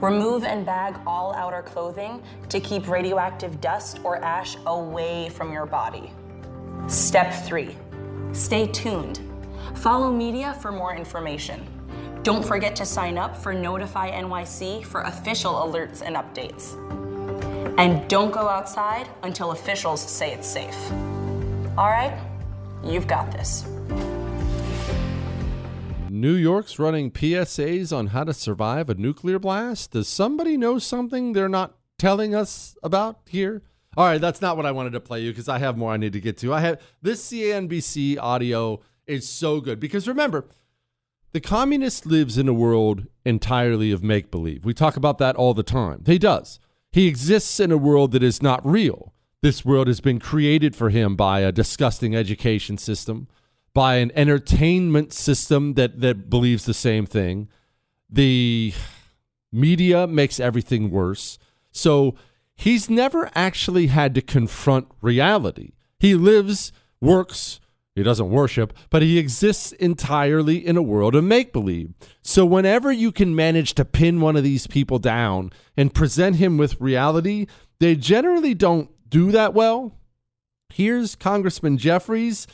Remove 0.00 0.44
and 0.44 0.66
bag 0.66 0.98
all 1.06 1.34
outer 1.34 1.62
clothing 1.62 2.22
to 2.48 2.60
keep 2.60 2.88
radioactive 2.88 3.60
dust 3.60 4.00
or 4.04 4.16
ash 4.24 4.56
away 4.66 5.28
from 5.30 5.52
your 5.52 5.66
body. 5.66 6.12
Step 6.88 7.32
three, 7.44 7.76
stay 8.32 8.66
tuned. 8.66 9.20
Follow 9.76 10.12
media 10.12 10.54
for 10.60 10.70
more 10.70 10.94
information. 10.94 11.66
Don't 12.22 12.44
forget 12.44 12.74
to 12.76 12.86
sign 12.86 13.18
up 13.18 13.36
for 13.36 13.52
Notify 13.52 14.10
NYC 14.10 14.84
for 14.84 15.02
official 15.02 15.54
alerts 15.54 16.02
and 16.02 16.16
updates. 16.16 16.74
And 17.78 18.08
don't 18.08 18.30
go 18.30 18.48
outside 18.48 19.08
until 19.22 19.50
officials 19.50 20.00
say 20.00 20.32
it's 20.32 20.48
safe. 20.48 20.90
All 21.76 21.90
right? 21.90 22.18
You've 22.84 23.08
got 23.08 23.32
this. 23.32 23.64
New 26.24 26.36
York's 26.36 26.78
running 26.78 27.10
PSAs 27.10 27.94
on 27.94 28.06
how 28.06 28.24
to 28.24 28.32
survive 28.32 28.88
a 28.88 28.94
nuclear 28.94 29.38
blast. 29.38 29.90
Does 29.90 30.08
somebody 30.08 30.56
know 30.56 30.78
something 30.78 31.34
they're 31.34 31.50
not 31.50 31.76
telling 31.98 32.34
us 32.34 32.78
about 32.82 33.18
here? 33.26 33.60
All 33.94 34.06
right, 34.06 34.18
that's 34.22 34.40
not 34.40 34.56
what 34.56 34.64
I 34.64 34.70
wanted 34.70 34.94
to 34.94 35.00
play 35.00 35.20
you 35.20 35.32
because 35.32 35.50
I 35.50 35.58
have 35.58 35.76
more 35.76 35.92
I 35.92 35.98
need 35.98 36.14
to 36.14 36.22
get 36.22 36.38
to. 36.38 36.54
I 36.54 36.60
have 36.60 36.80
this 37.02 37.30
CNBC 37.30 38.16
audio 38.18 38.80
is 39.06 39.28
so 39.28 39.60
good 39.60 39.78
because 39.78 40.08
remember, 40.08 40.46
the 41.32 41.42
communist 41.42 42.06
lives 42.06 42.38
in 42.38 42.48
a 42.48 42.54
world 42.54 43.06
entirely 43.26 43.92
of 43.92 44.02
make 44.02 44.30
believe. 44.30 44.64
We 44.64 44.72
talk 44.72 44.96
about 44.96 45.18
that 45.18 45.36
all 45.36 45.52
the 45.52 45.62
time. 45.62 46.04
He 46.06 46.18
does. 46.18 46.58
He 46.90 47.06
exists 47.06 47.60
in 47.60 47.70
a 47.70 47.76
world 47.76 48.12
that 48.12 48.22
is 48.22 48.42
not 48.42 48.66
real. 48.66 49.12
This 49.42 49.62
world 49.62 49.88
has 49.88 50.00
been 50.00 50.20
created 50.20 50.74
for 50.74 50.88
him 50.88 51.16
by 51.16 51.40
a 51.40 51.52
disgusting 51.52 52.16
education 52.16 52.78
system, 52.78 53.28
by 53.74 53.96
an 53.96 54.12
entertainment 54.14 55.12
system 55.12 55.74
that 55.74 56.00
that 56.00 56.30
believes 56.30 56.64
the 56.64 56.74
same 56.74 57.06
thing. 57.06 57.48
The 58.08 58.72
media 59.52 60.06
makes 60.06 60.40
everything 60.40 60.90
worse. 60.90 61.38
So 61.72 62.14
he's 62.54 62.88
never 62.88 63.30
actually 63.34 63.88
had 63.88 64.14
to 64.14 64.22
confront 64.22 64.88
reality. 65.00 65.72
He 65.98 66.14
lives, 66.14 66.72
works, 67.00 67.60
he 67.94 68.02
doesn't 68.02 68.30
worship, 68.30 68.76
but 68.90 69.02
he 69.02 69.18
exists 69.18 69.70
entirely 69.72 70.64
in 70.64 70.76
a 70.76 70.82
world 70.82 71.14
of 71.14 71.22
make 71.22 71.52
believe. 71.52 71.94
So, 72.22 72.44
whenever 72.44 72.90
you 72.90 73.12
can 73.12 73.36
manage 73.36 73.74
to 73.74 73.84
pin 73.84 74.20
one 74.20 74.34
of 74.34 74.42
these 74.42 74.66
people 74.66 74.98
down 74.98 75.52
and 75.76 75.94
present 75.94 76.36
him 76.36 76.56
with 76.56 76.80
reality, 76.80 77.46
they 77.78 77.94
generally 77.94 78.52
don't 78.52 78.90
do 79.08 79.30
that 79.30 79.54
well. 79.54 79.96
Here's 80.70 81.14
Congressman 81.14 81.78
Jeffries 81.78 82.48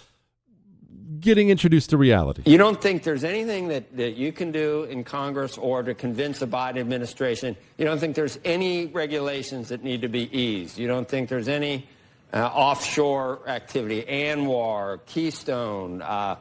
getting 1.20 1.50
introduced 1.50 1.90
to 1.90 1.96
reality. 1.96 2.42
You 2.46 2.58
don't 2.58 2.80
think 2.80 3.02
there's 3.02 3.24
anything 3.24 3.68
that, 3.68 3.96
that 3.96 4.16
you 4.16 4.32
can 4.32 4.52
do 4.52 4.84
in 4.84 5.04
Congress 5.04 5.58
or 5.58 5.82
to 5.82 5.94
convince 5.94 6.38
the 6.38 6.46
Biden 6.46 6.78
administration? 6.78 7.56
You 7.78 7.84
don't 7.84 7.98
think 7.98 8.16
there's 8.16 8.38
any 8.44 8.86
regulations 8.86 9.68
that 9.68 9.84
need 9.84 10.02
to 10.02 10.08
be 10.08 10.34
eased? 10.36 10.78
You 10.78 10.88
don't 10.88 11.08
think 11.08 11.28
there's 11.28 11.48
any 11.48 11.86
uh, 12.32 12.38
offshore 12.38 13.40
activity, 13.48 14.02
ANWR, 14.02 15.00
Keystone? 15.06 16.02
Uh, 16.02 16.36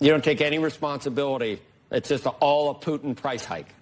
you 0.00 0.10
don't 0.10 0.24
take 0.24 0.40
any 0.40 0.58
responsibility. 0.58 1.60
It's 1.90 2.08
just 2.08 2.26
all 2.26 2.70
a 2.70 2.74
Putin 2.74 3.16
price 3.16 3.44
hike. 3.44 3.74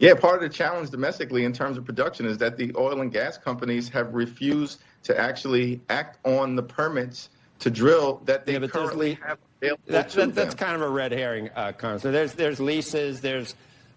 Yeah, 0.00 0.14
part 0.14 0.42
of 0.42 0.50
the 0.50 0.54
challenge 0.54 0.88
domestically 0.90 1.44
in 1.44 1.52
terms 1.52 1.76
of 1.76 1.84
production 1.84 2.24
is 2.24 2.38
that 2.38 2.56
the 2.56 2.72
oil 2.76 3.02
and 3.02 3.12
gas 3.12 3.36
companies 3.36 3.88
have 3.90 4.14
refused 4.14 4.80
to 5.02 5.18
actually 5.18 5.80
act 5.90 6.18
on 6.26 6.56
the 6.56 6.62
permits 6.62 7.28
to 7.60 7.70
drill 7.70 8.20
that 8.24 8.46
they 8.46 8.54
Yeah, 8.54 8.66
currently 8.66 9.18
have 9.26 9.38
available 9.62 9.82
That, 9.86 10.10
that, 10.10 10.34
that's 10.34 10.54
kind 10.54 10.74
of 10.74 10.82
a 10.82 10.88
red 10.88 11.12
herring, 11.12 11.50
uh, 11.54 11.72
Congressman. 11.72 12.12
There's 12.12 12.34
there's 12.34 12.58
leases. 12.60 13.20
There's 13.20 13.54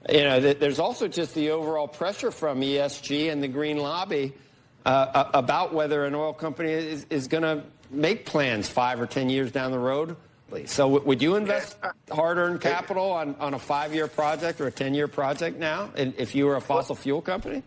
you 0.09 0.23
know 0.23 0.39
th- 0.39 0.59
there's 0.59 0.79
also 0.79 1.07
just 1.07 1.33
the 1.33 1.51
overall 1.51 1.87
pressure 1.87 2.31
from 2.31 2.61
ESG 2.61 3.31
and 3.31 3.41
the 3.41 3.47
green 3.47 3.77
lobby 3.77 4.33
uh, 4.85 4.89
uh, 4.89 5.31
about 5.33 5.73
whether 5.73 6.05
an 6.05 6.13
oil 6.13 6.33
company 6.33 6.71
is, 6.71 7.05
is 7.09 7.27
going 7.27 7.43
to 7.43 7.63
make 7.89 8.25
plans 8.25 8.67
five 8.67 8.99
or 8.99 9.05
ten 9.05 9.29
years 9.29 9.51
down 9.51 9.71
the 9.71 9.79
road. 9.79 10.15
So 10.65 10.83
w- 10.83 11.07
would 11.07 11.21
you 11.21 11.35
invest 11.35 11.77
hard-earned 12.11 12.61
capital 12.61 13.09
on, 13.11 13.35
on 13.39 13.55
a 13.55 13.59
five-year 13.59 14.07
project 14.07 14.61
or 14.61 14.67
a 14.67 14.71
ten-year 14.71 15.07
project 15.07 15.57
now, 15.57 15.89
if 15.95 16.35
you 16.35 16.45
were 16.45 16.57
a 16.57 16.61
fossil 16.61 16.95
fuel 16.95 17.21
company? 17.21 17.63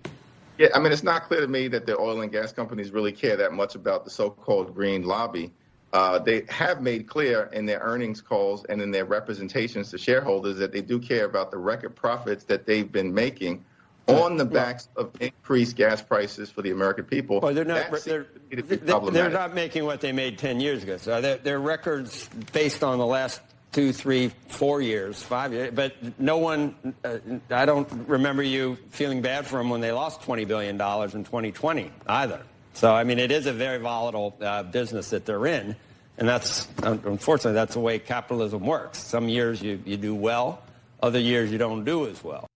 Yeah, 0.56 0.68
I 0.72 0.78
mean, 0.78 0.92
it's 0.92 1.02
not 1.02 1.24
clear 1.24 1.40
to 1.40 1.48
me 1.48 1.66
that 1.68 1.84
the 1.84 1.98
oil 1.98 2.20
and 2.20 2.30
gas 2.30 2.52
companies 2.52 2.92
really 2.92 3.10
care 3.10 3.36
that 3.38 3.52
much 3.52 3.74
about 3.74 4.04
the 4.04 4.10
so-called 4.10 4.72
green 4.72 5.02
lobby. 5.02 5.52
Uh, 5.92 6.18
they 6.18 6.44
have 6.48 6.82
made 6.82 7.06
clear 7.06 7.48
in 7.52 7.64
their 7.64 7.78
earnings 7.80 8.20
calls 8.20 8.64
and 8.64 8.82
in 8.82 8.90
their 8.90 9.04
representations 9.04 9.90
to 9.90 9.98
shareholders 9.98 10.58
that 10.58 10.72
they 10.72 10.80
do 10.82 10.98
care 10.98 11.24
about 11.24 11.50
the 11.50 11.56
record 11.56 11.94
profits 11.94 12.44
that 12.44 12.66
they've 12.66 12.90
been 12.90 13.14
making 13.14 13.64
on 14.08 14.36
the 14.36 14.44
backs 14.44 14.88
of 14.96 15.10
increased 15.20 15.76
gas 15.76 16.00
prices 16.00 16.50
for 16.50 16.62
the 16.62 16.70
American 16.70 17.04
people. 17.04 17.40
Well, 17.40 17.54
they're 17.54 17.64
not. 17.64 17.90
They're, 17.90 18.26
seems 18.50 18.68
to 18.68 18.76
be 18.76 19.10
they're, 19.10 19.30
not 19.30 19.54
making 19.54 19.84
what 19.84 20.00
they 20.00 20.12
made 20.12 20.38
ten 20.38 20.60
years 20.60 20.82
ago. 20.82 20.96
So 20.96 21.20
their, 21.20 21.38
their 21.38 21.60
records 21.60 22.28
based 22.52 22.84
on 22.84 22.98
the 22.98 23.06
last 23.06 23.40
two, 23.72 23.92
three, 23.92 24.32
four 24.48 24.80
years, 24.80 25.22
five 25.22 25.52
years. 25.52 25.72
But 25.74 26.20
no 26.20 26.38
one. 26.38 26.94
Uh, 27.04 27.18
I 27.50 27.66
don't 27.66 27.88
remember 28.06 28.42
you 28.42 28.76
feeling 28.90 29.22
bad 29.22 29.46
for 29.46 29.56
them 29.56 29.70
when 29.70 29.80
they 29.80 29.92
lost 29.92 30.22
twenty 30.22 30.44
billion 30.44 30.76
dollars 30.76 31.14
in 31.14 31.24
2020 31.24 31.90
either. 32.06 32.42
So 32.76 32.94
I 32.94 33.04
mean, 33.04 33.18
it 33.18 33.32
is 33.32 33.46
a 33.46 33.54
very 33.54 33.78
volatile 33.78 34.36
uh, 34.38 34.62
business 34.62 35.08
that 35.08 35.24
they're 35.24 35.46
in, 35.46 35.74
and 36.18 36.28
that's 36.28 36.68
unfortunately 36.82 37.54
that's 37.54 37.72
the 37.72 37.80
way 37.80 37.98
capitalism 37.98 38.66
works. 38.66 38.98
Some 38.98 39.30
years 39.30 39.62
you, 39.62 39.82
you 39.86 39.96
do 39.96 40.14
well, 40.14 40.62
other 41.02 41.18
years 41.18 41.50
you 41.50 41.56
don't 41.56 41.84
do 41.84 42.06
as 42.06 42.22
well. 42.22 42.46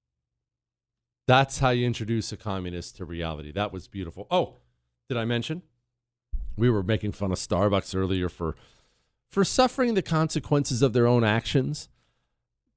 That's 1.26 1.60
how 1.60 1.70
you 1.70 1.86
introduce 1.86 2.32
a 2.32 2.36
communist 2.36 2.98
to 2.98 3.06
reality. 3.06 3.50
That 3.50 3.72
was 3.72 3.88
beautiful. 3.88 4.26
Oh, 4.30 4.56
did 5.08 5.16
I 5.16 5.24
mention? 5.24 5.62
We 6.54 6.68
were 6.68 6.82
making 6.82 7.12
fun 7.12 7.32
of 7.32 7.38
Starbucks 7.38 7.96
earlier 7.96 8.28
for 8.28 8.56
for 9.30 9.42
suffering 9.42 9.94
the 9.94 10.02
consequences 10.02 10.82
of 10.82 10.92
their 10.92 11.06
own 11.06 11.24
actions. 11.24 11.88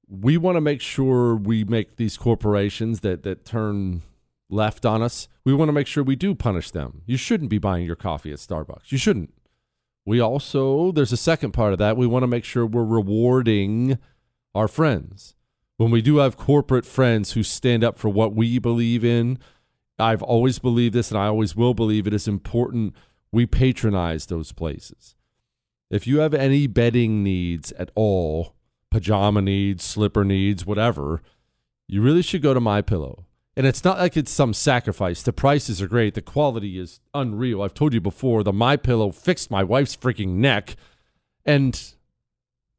We 0.08 0.38
want 0.38 0.56
to 0.56 0.62
make 0.62 0.80
sure 0.80 1.36
we 1.36 1.62
make 1.62 1.96
these 1.96 2.16
corporations 2.16 3.00
that 3.00 3.22
that 3.24 3.44
turn 3.44 4.00
left 4.48 4.84
on 4.84 5.02
us. 5.02 5.28
We 5.44 5.54
want 5.54 5.68
to 5.68 5.72
make 5.72 5.86
sure 5.86 6.02
we 6.02 6.16
do 6.16 6.34
punish 6.34 6.70
them. 6.70 7.02
You 7.06 7.16
shouldn't 7.16 7.50
be 7.50 7.58
buying 7.58 7.84
your 7.84 7.96
coffee 7.96 8.32
at 8.32 8.38
Starbucks. 8.38 8.92
You 8.92 8.98
shouldn't. 8.98 9.34
We 10.06 10.20
also 10.20 10.92
there's 10.92 11.12
a 11.12 11.16
second 11.16 11.52
part 11.52 11.72
of 11.72 11.78
that. 11.78 11.96
We 11.96 12.06
want 12.06 12.22
to 12.22 12.28
make 12.28 12.44
sure 12.44 12.66
we're 12.66 12.84
rewarding 12.84 13.98
our 14.54 14.68
friends. 14.68 15.34
When 15.76 15.90
we 15.90 16.02
do 16.02 16.18
have 16.18 16.36
corporate 16.36 16.86
friends 16.86 17.32
who 17.32 17.42
stand 17.42 17.82
up 17.82 17.96
for 17.96 18.08
what 18.08 18.34
we 18.34 18.58
believe 18.58 19.04
in, 19.04 19.38
I've 19.98 20.22
always 20.22 20.58
believed 20.58 20.94
this 20.94 21.10
and 21.10 21.18
I 21.18 21.26
always 21.26 21.56
will 21.56 21.74
believe 21.74 22.06
it 22.06 22.14
is 22.14 22.28
important 22.28 22.94
we 23.32 23.46
patronize 23.46 24.26
those 24.26 24.52
places. 24.52 25.16
If 25.90 26.06
you 26.06 26.18
have 26.20 26.34
any 26.34 26.66
bedding 26.66 27.22
needs 27.22 27.72
at 27.72 27.90
all, 27.94 28.54
pajama 28.90 29.42
needs, 29.42 29.84
slipper 29.84 30.24
needs, 30.24 30.64
whatever, 30.64 31.20
you 31.88 32.00
really 32.00 32.22
should 32.22 32.42
go 32.42 32.54
to 32.54 32.60
My 32.60 32.80
Pillow. 32.80 33.26
And 33.56 33.66
it's 33.66 33.84
not 33.84 33.98
like 33.98 34.16
it's 34.16 34.32
some 34.32 34.52
sacrifice. 34.52 35.22
The 35.22 35.32
prices 35.32 35.80
are 35.80 35.86
great. 35.86 36.14
The 36.14 36.22
quality 36.22 36.78
is 36.78 37.00
unreal. 37.12 37.62
I've 37.62 37.74
told 37.74 37.94
you 37.94 38.00
before, 38.00 38.42
the 38.42 38.52
My 38.52 38.76
Pillow 38.76 39.10
fixed 39.10 39.50
my 39.50 39.62
wife's 39.62 39.96
freaking 39.96 40.36
neck. 40.36 40.74
And 41.44 41.94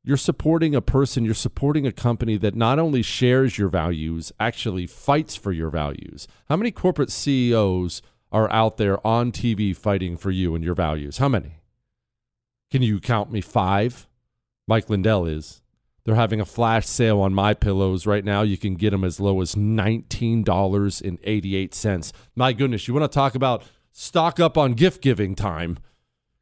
you're 0.04 0.18
supporting 0.18 0.76
a 0.76 0.82
person, 0.82 1.24
you're 1.24 1.34
supporting 1.34 1.88
a 1.88 1.92
company 1.92 2.38
that 2.38 2.56
not 2.56 2.78
only 2.78 3.02
shares 3.02 3.58
your 3.58 3.70
values, 3.70 4.32
actually 4.40 4.86
fights 4.86 5.36
for 5.36 5.52
your 5.52 5.70
values. 5.70 6.28
How 6.50 6.58
many 6.58 6.72
corporate 6.72 7.10
CEOs 7.10 8.02
are 8.32 8.52
out 8.52 8.78
there 8.78 9.06
on 9.06 9.32
TV 9.32 9.76
fighting 9.76 10.18
for 10.18 10.30
you 10.30 10.56
and 10.56 10.64
your 10.64 10.76
values? 10.76 11.18
How 11.18 11.30
many? 11.30 11.62
Can 12.70 12.82
you 12.82 13.00
count 13.00 13.32
me 13.32 13.40
five? 13.40 14.08
Mike 14.68 14.90
Lindell 14.90 15.26
is. 15.26 15.62
They're 16.06 16.16
having 16.16 16.40
a 16.40 16.46
flash 16.46 16.88
sale 16.88 17.20
on 17.20 17.34
my 17.34 17.56
pillows 17.56 18.06
right 18.06 18.24
now. 18.24 18.44
You 18.44 18.58
can 18.58 18.76
get 18.76 18.92
them 18.92 19.04
as 19.04 19.20
low 19.20 19.42
as 19.42 19.56
$19.88. 19.56 22.12
My 22.36 22.54
goodness, 22.54 22.88
you 22.88 22.94
want 22.94 23.12
to 23.12 23.16
talk 23.16 23.34
about 23.34 23.64
stock 23.92 24.40
up 24.40 24.56
on 24.58 24.74
gift 24.74 25.02
giving 25.02 25.34
time? 25.34 25.80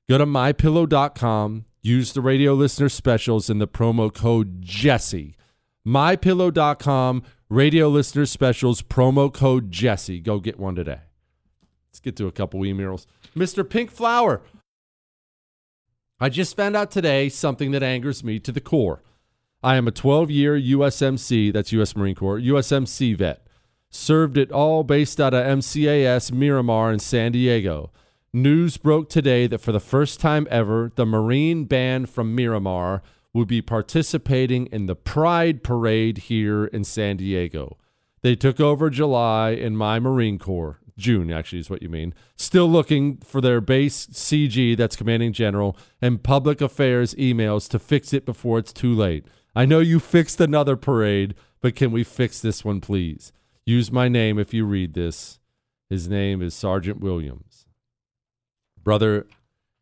Go 0.09 0.17
to 0.17 0.25
mypillow.com, 0.25 1.63
use 1.81 2.11
the 2.11 2.19
radio 2.19 2.53
listener 2.53 2.89
specials 2.89 3.49
and 3.49 3.61
the 3.61 3.67
promo 3.67 4.13
code 4.13 4.61
Jesse. 4.61 5.37
mypillow.com, 5.87 7.23
radio 7.47 7.87
listener 7.87 8.25
specials, 8.25 8.81
promo 8.81 9.33
code 9.33 9.71
Jesse. 9.71 10.19
Go 10.19 10.41
get 10.41 10.59
one 10.59 10.75
today. 10.75 10.99
Let's 11.89 12.01
get 12.01 12.17
to 12.17 12.27
a 12.27 12.33
couple 12.33 12.59
emails. 12.61 13.05
Mr. 13.33 13.63
Pink 13.67 13.91
Flower. 13.91 14.41
I 16.19 16.27
just 16.27 16.57
found 16.57 16.75
out 16.75 16.91
today 16.91 17.29
something 17.29 17.71
that 17.71 17.81
angers 17.81 18.25
me 18.25 18.39
to 18.39 18.51
the 18.51 18.59
core. 18.59 19.01
I 19.63 19.77
am 19.77 19.87
a 19.87 19.91
12 19.91 20.29
year 20.29 20.59
USMC, 20.59 21.53
that's 21.53 21.71
U.S. 21.71 21.95
Marine 21.95 22.15
Corps, 22.15 22.37
USMC 22.37 23.15
vet. 23.15 23.47
Served 23.89 24.37
it 24.37 24.51
all 24.51 24.83
based 24.83 25.21
out 25.21 25.33
of 25.33 25.45
MCAS 25.45 26.33
Miramar 26.33 26.91
in 26.91 26.99
San 26.99 27.31
Diego. 27.31 27.89
News 28.33 28.75
broke 28.75 29.09
today 29.09 29.47
that 29.47 29.59
for 29.59 29.71
the 29.71 29.79
first 29.79 30.19
time 30.19 30.47
ever, 30.51 30.91
the 30.95 31.05
Marine 31.05 31.63
Band 31.63 32.09
from 32.09 32.35
Miramar 32.35 33.01
will 33.31 33.45
be 33.45 33.61
participating 33.61 34.65
in 34.65 34.87
the 34.87 34.95
Pride 34.95 35.63
Parade 35.63 36.17
here 36.17 36.65
in 36.65 36.83
San 36.83 37.15
Diego. 37.15 37.77
They 38.21 38.35
took 38.35 38.59
over 38.59 38.89
July 38.89 39.51
in 39.51 39.77
my 39.77 39.97
Marine 39.97 40.39
Corps. 40.39 40.81
June, 40.97 41.31
actually, 41.31 41.59
is 41.59 41.69
what 41.69 41.81
you 41.81 41.89
mean. 41.89 42.13
Still 42.35 42.69
looking 42.69 43.17
for 43.17 43.39
their 43.39 43.61
base 43.61 44.07
CG, 44.07 44.75
that's 44.75 44.95
commanding 44.95 45.31
general, 45.31 45.77
and 46.01 46.21
public 46.21 46.59
affairs 46.59 47.15
emails 47.15 47.69
to 47.69 47.79
fix 47.79 48.13
it 48.13 48.25
before 48.25 48.59
it's 48.59 48.73
too 48.73 48.93
late. 48.93 49.25
I 49.55 49.65
know 49.65 49.79
you 49.79 49.99
fixed 49.99 50.41
another 50.41 50.75
parade, 50.75 51.35
but 51.61 51.75
can 51.75 51.91
we 51.91 52.03
fix 52.03 52.39
this 52.39 52.65
one, 52.65 52.81
please? 52.81 53.31
Use 53.65 53.91
my 53.91 54.07
name 54.07 54.39
if 54.39 54.53
you 54.53 54.65
read 54.65 54.93
this. 54.93 55.39
His 55.89 56.09
name 56.09 56.41
is 56.41 56.53
Sergeant 56.55 56.99
Williams. 56.99 57.65
Brother, 58.83 59.27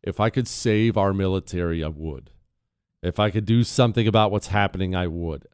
if 0.02 0.20
I 0.20 0.30
could 0.30 0.46
save 0.46 0.96
our 0.96 1.14
military, 1.14 1.82
I 1.82 1.88
would. 1.88 2.30
If 3.02 3.18
I 3.18 3.30
could 3.30 3.46
do 3.46 3.64
something 3.64 4.06
about 4.06 4.30
what's 4.30 4.48
happening, 4.48 4.94
I 4.94 5.06
would. 5.06 5.46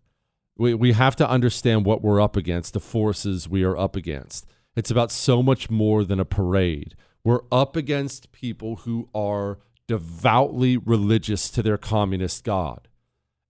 We, 0.56 0.74
we 0.74 0.92
have 0.92 1.16
to 1.16 1.28
understand 1.28 1.86
what 1.86 2.02
we're 2.02 2.20
up 2.20 2.36
against, 2.36 2.72
the 2.72 2.80
forces 2.80 3.48
we 3.48 3.62
are 3.62 3.76
up 3.76 3.94
against. 3.94 4.46
It's 4.76 4.90
about 4.90 5.12
so 5.12 5.42
much 5.42 5.70
more 5.70 6.04
than 6.04 6.18
a 6.18 6.24
parade. 6.24 6.94
We're 7.24 7.42
up 7.52 7.76
against 7.76 8.32
people 8.32 8.76
who 8.76 9.08
are 9.14 9.58
devoutly 9.86 10.76
religious 10.76 11.50
to 11.50 11.62
their 11.62 11.78
communist 11.78 12.44
God. 12.44 12.87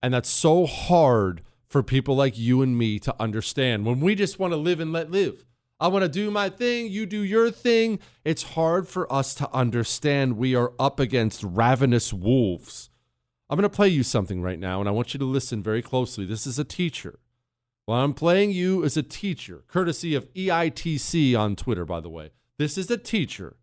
And 0.02 0.14
that's 0.14 0.28
so 0.28 0.66
hard 0.66 1.42
for 1.66 1.82
people 1.82 2.16
like 2.16 2.38
you 2.38 2.62
and 2.62 2.78
me 2.78 2.98
to 3.00 3.14
understand 3.20 3.84
when 3.84 4.00
we 4.00 4.14
just 4.14 4.38
want 4.38 4.52
to 4.52 4.56
live 4.56 4.80
and 4.80 4.92
let 4.92 5.10
live. 5.10 5.44
I 5.80 5.88
want 5.88 6.02
to 6.02 6.08
do 6.08 6.30
my 6.30 6.48
thing, 6.48 6.88
you 6.88 7.06
do 7.06 7.22
your 7.22 7.50
thing. 7.50 8.00
It's 8.24 8.42
hard 8.42 8.88
for 8.88 9.10
us 9.12 9.34
to 9.36 9.50
understand 9.52 10.36
we 10.36 10.54
are 10.56 10.72
up 10.78 10.98
against 10.98 11.44
ravenous 11.44 12.12
wolves. 12.12 12.90
I'm 13.48 13.56
going 13.56 13.62
to 13.68 13.74
play 13.74 13.88
you 13.88 14.02
something 14.02 14.42
right 14.42 14.58
now, 14.58 14.80
and 14.80 14.88
I 14.88 14.92
want 14.92 15.14
you 15.14 15.18
to 15.18 15.24
listen 15.24 15.62
very 15.62 15.80
closely. 15.80 16.26
This 16.26 16.46
is 16.46 16.58
a 16.58 16.64
teacher. 16.64 17.20
Well, 17.86 18.00
I'm 18.00 18.12
playing 18.12 18.50
you 18.50 18.84
as 18.84 18.96
a 18.96 19.02
teacher, 19.02 19.62
courtesy 19.68 20.14
of 20.14 20.32
EITC 20.34 21.38
on 21.38 21.56
Twitter, 21.56 21.84
by 21.84 22.00
the 22.00 22.10
way. 22.10 22.30
This 22.58 22.76
is 22.76 22.90
a 22.90 22.98
teacher. 22.98 23.56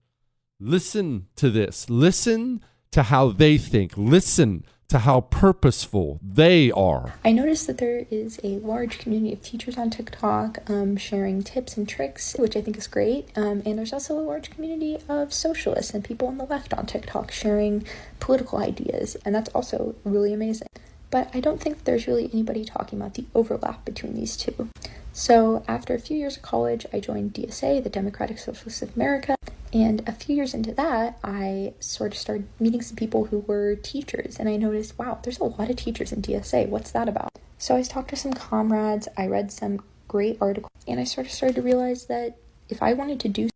Listen 0.60 1.28
to 1.36 1.52
this. 1.52 1.90
Listen 1.90 2.62
to 2.92 3.04
how 3.04 3.30
they 3.30 3.58
think. 3.58 3.92
Listen 3.98 4.66
to 4.90 5.00
how 5.00 5.22
purposeful 5.22 6.20
they 6.22 6.72
are. 6.72 7.16
I 7.24 7.32
noticed 7.32 7.68
that 7.68 7.80
there 7.80 8.06
is 8.12 8.40
a 8.44 8.60
large 8.60 9.00
community 9.00 9.34
of 9.34 9.42
teachers 9.42 9.78
on 9.78 9.90
TikTok 9.90 10.70
um, 10.70 10.96
sharing 10.98 11.44
tips 11.44 11.76
and 11.78 11.88
tricks, 11.88 12.36
which 12.38 12.56
I 12.56 12.62
think 12.62 12.78
is 12.78 12.88
great. 12.88 13.30
Um, 13.36 13.64
and 13.66 13.78
there's 13.78 13.94
also 13.94 14.18
a 14.18 14.22
large 14.22 14.52
community 14.52 14.98
of 15.10 15.34
socialists 15.34 15.94
and 15.94 16.04
people 16.04 16.28
on 16.28 16.38
the 16.38 16.46
left 16.46 16.74
on 16.74 16.86
TikTok 16.86 17.32
sharing 17.32 17.86
political 18.20 18.60
ideas, 18.60 19.16
and 19.26 19.34
that's 19.34 19.50
also 19.50 19.96
really 20.04 20.34
amazing. 20.34 20.68
But 21.10 21.30
I 21.34 21.40
don't 21.40 21.62
think 21.62 21.84
there's 21.84 22.08
really 22.08 22.30
anybody 22.34 22.66
talking 22.66 23.00
about 23.00 23.14
the 23.14 23.26
overlap 23.34 23.86
between 23.86 24.16
these 24.16 24.36
two. 24.36 24.70
So, 25.14 25.64
after 25.68 25.94
a 25.94 26.00
few 26.00 26.18
years 26.18 26.36
of 26.36 26.44
college, 26.44 26.86
I 26.92 27.00
joined 27.00 27.34
DSA, 27.34 27.82
the 27.82 27.90
Democratic 27.90 28.38
Socialists 28.38 28.82
of 28.82 28.96
America, 28.96 29.35
and 29.76 30.07
a 30.07 30.13
few 30.13 30.38
years 30.38 30.53
into 30.53 30.71
that, 30.76 31.19
I 31.21 31.73
sort 31.82 32.13
of 32.13 32.17
started 32.17 32.47
meeting 32.61 32.82
some 32.82 32.95
people 32.95 33.26
who 33.26 33.39
were 33.39 33.76
teachers, 33.76 34.39
and 34.39 34.47
I 34.47 34.55
noticed, 34.55 34.97
wow, 34.97 35.19
there's 35.21 35.39
a 35.39 35.43
lot 35.43 35.69
of 35.69 35.76
teachers 35.76 36.13
in 36.13 36.21
DSA. 36.21 36.69
What's 36.69 36.91
that 36.91 37.09
about? 37.09 37.38
So 37.57 37.76
I 37.76 37.82
talked 37.84 38.11
to 38.11 38.15
some 38.15 38.32
comrades, 38.32 39.09
I 39.17 39.28
read 39.28 39.51
some 39.51 39.82
great 40.07 40.38
articles, 40.39 40.71
and 40.88 40.97
I 40.97 41.03
sort 41.03 41.28
of 41.28 41.34
started 41.34 41.55
to 41.55 41.61
realize 41.61 42.05
that 42.05 42.38
if 42.69 42.82
I 42.82 42.93
wanted 42.93 43.19
to 43.19 43.28
do 43.28 43.49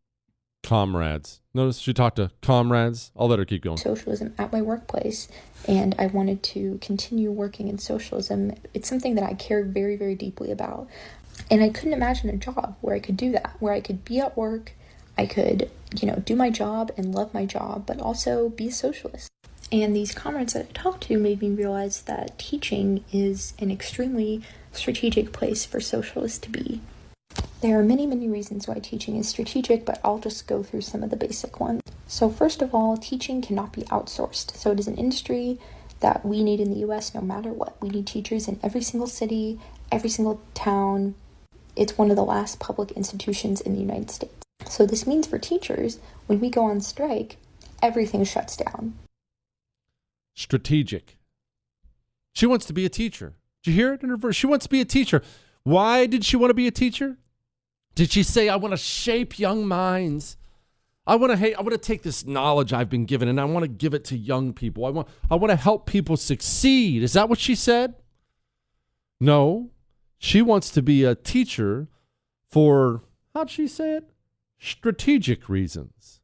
comrades. 0.62 1.40
Notice 1.54 1.78
she 1.78 1.94
talked 1.94 2.18
to 2.18 2.32
comrades. 2.42 3.14
I'll 3.16 3.30
let 3.30 3.40
her 3.40 3.46
keep 3.46 3.64
going. 3.64 3.78
Socialism 3.78 4.36
at 4.38 4.52
my 4.52 4.62
workplace, 4.62 5.30
and 5.70 5.96
I 5.98 6.08
wanted 6.08 6.44
to 6.44 6.80
continue 6.82 7.32
working 7.32 7.70
in 7.70 7.78
socialism. 7.78 8.56
It's 8.74 8.90
something 8.90 9.16
that 9.16 9.24
I 9.24 9.36
care 9.36 9.64
very, 9.64 9.96
very 9.96 10.16
deeply 10.16 10.52
about. 10.52 10.90
And 11.50 11.64
I 11.64 11.70
couldn't 11.70 11.94
imagine 11.94 12.30
a 12.30 12.36
job 12.36 12.76
where 12.82 12.94
I 12.94 13.00
could 13.00 13.16
do 13.16 13.32
that, 13.32 13.56
where 13.60 13.72
I 13.72 13.80
could 13.80 14.04
be 14.04 14.20
at 14.20 14.36
work 14.36 14.74
I 15.20 15.26
could, 15.26 15.70
you 16.00 16.08
know, 16.08 16.24
do 16.26 16.34
my 16.34 16.50
job 16.50 16.94
and 16.96 17.14
love 17.14 17.34
my 17.34 17.46
job, 17.46 17.86
but 17.86 18.00
also 18.00 18.48
be 18.48 18.70
a 18.70 18.72
socialist. 18.72 19.30
And 19.70 19.94
these 19.94 20.14
comrades 20.14 20.54
that 20.54 20.68
I 20.70 20.72
talked 20.72 21.04
to 21.08 21.20
made 21.20 21.42
me 21.42 21.50
realize 21.50 22.04
that 22.04 22.40
teaching 22.40 23.04
is 23.12 23.54
an 23.60 23.70
extremely 23.70 24.42
strategic 24.72 25.34
place 25.34 25.66
for 25.66 25.82
socialists 25.82 26.40
to 26.40 26.50
be. 26.50 26.80
There 27.60 27.78
are 27.78 27.84
many, 27.84 28.06
many 28.06 28.30
reasons 28.30 28.66
why 28.66 28.80
teaching 28.80 29.18
is 29.18 29.28
strategic, 29.28 29.86
but 29.86 30.00
I'll 30.06 30.20
just 30.20 30.48
go 30.48 30.64
through 30.64 30.82
some 30.82 31.04
of 31.04 31.10
the 31.10 31.18
basic 31.18 31.60
ones. 31.60 31.82
So, 32.08 32.30
first 32.30 32.62
of 32.62 32.74
all, 32.74 32.96
teaching 32.96 33.42
cannot 33.42 33.74
be 33.74 33.82
outsourced. 33.92 34.56
So, 34.56 34.72
it 34.72 34.80
is 34.80 34.88
an 34.88 34.96
industry 34.96 35.60
that 36.00 36.26
we 36.26 36.46
need 36.46 36.62
in 36.62 36.70
the 36.70 36.80
US 36.88 37.14
no 37.14 37.20
matter 37.20 37.52
what. 37.52 37.76
We 37.82 37.90
need 37.90 38.08
teachers 38.08 38.48
in 38.48 38.58
every 38.64 38.82
single 38.82 39.08
city, 39.08 39.60
every 39.92 40.10
single 40.10 40.40
town. 40.54 41.16
It's 41.76 41.98
one 41.98 42.10
of 42.10 42.16
the 42.16 42.24
last 42.24 42.62
public 42.62 42.94
institutions 42.94 43.60
in 43.60 43.74
the 43.74 43.82
United 43.82 44.12
States. 44.12 44.39
So 44.66 44.86
this 44.86 45.08
means 45.08 45.28
for 45.28 45.38
teachers, 45.38 46.00
when 46.28 46.40
we 46.40 46.50
go 46.50 46.66
on 46.66 46.82
strike, 46.82 47.38
everything 47.82 48.24
shuts 48.24 48.56
down. 48.58 48.94
Strategic. 50.36 51.18
She 52.34 52.46
wants 52.46 52.66
to 52.68 52.74
be 52.74 52.86
a 52.86 52.90
teacher. 52.90 53.36
Did 53.64 53.72
you 53.72 53.76
hear 53.76 53.94
it 53.94 54.04
in 54.04 54.10
her 54.10 54.18
verse? 54.18 54.36
She 54.36 54.48
wants 54.48 54.66
to 54.66 54.70
be 54.70 54.82
a 54.82 54.86
teacher. 54.86 55.22
Why 55.64 56.06
did 56.06 56.24
she 56.24 56.38
want 56.38 56.52
to 56.52 56.54
be 56.54 56.68
a 56.68 56.72
teacher? 56.72 57.18
Did 57.96 58.12
she 58.12 58.24
say, 58.24 58.48
I 58.48 58.56
want 58.56 58.72
to 58.72 58.78
shape 58.78 59.40
young 59.40 59.68
minds? 59.68 60.38
I 61.06 61.16
want 61.16 61.32
to 61.32 61.38
hey, 61.38 61.56
I 61.56 61.62
want 61.62 61.72
to 61.72 61.80
take 61.80 62.04
this 62.04 62.26
knowledge 62.26 62.72
I've 62.72 62.90
been 62.90 63.06
given 63.06 63.28
and 63.28 63.42
I 63.42 63.46
want 63.46 63.64
to 63.64 63.68
give 63.68 63.96
it 63.96 64.06
to 64.06 64.18
young 64.18 64.54
people. 64.54 64.86
I 64.86 64.90
want 64.90 65.08
I 65.30 65.36
want 65.36 65.50
to 65.50 65.56
help 65.56 65.88
people 65.88 66.16
succeed. 66.18 67.02
Is 67.02 67.14
that 67.14 67.28
what 67.28 67.40
she 67.40 67.56
said? 67.56 67.96
No. 69.20 69.72
She 70.20 70.42
wants 70.42 70.70
to 70.70 70.84
be 70.84 71.04
a 71.04 71.16
teacher 71.16 71.88
for 72.48 73.02
how'd 73.34 73.50
she 73.50 73.68
say 73.68 73.98
it? 73.98 74.10
Strategic 74.60 75.50
reasons. 75.50 76.20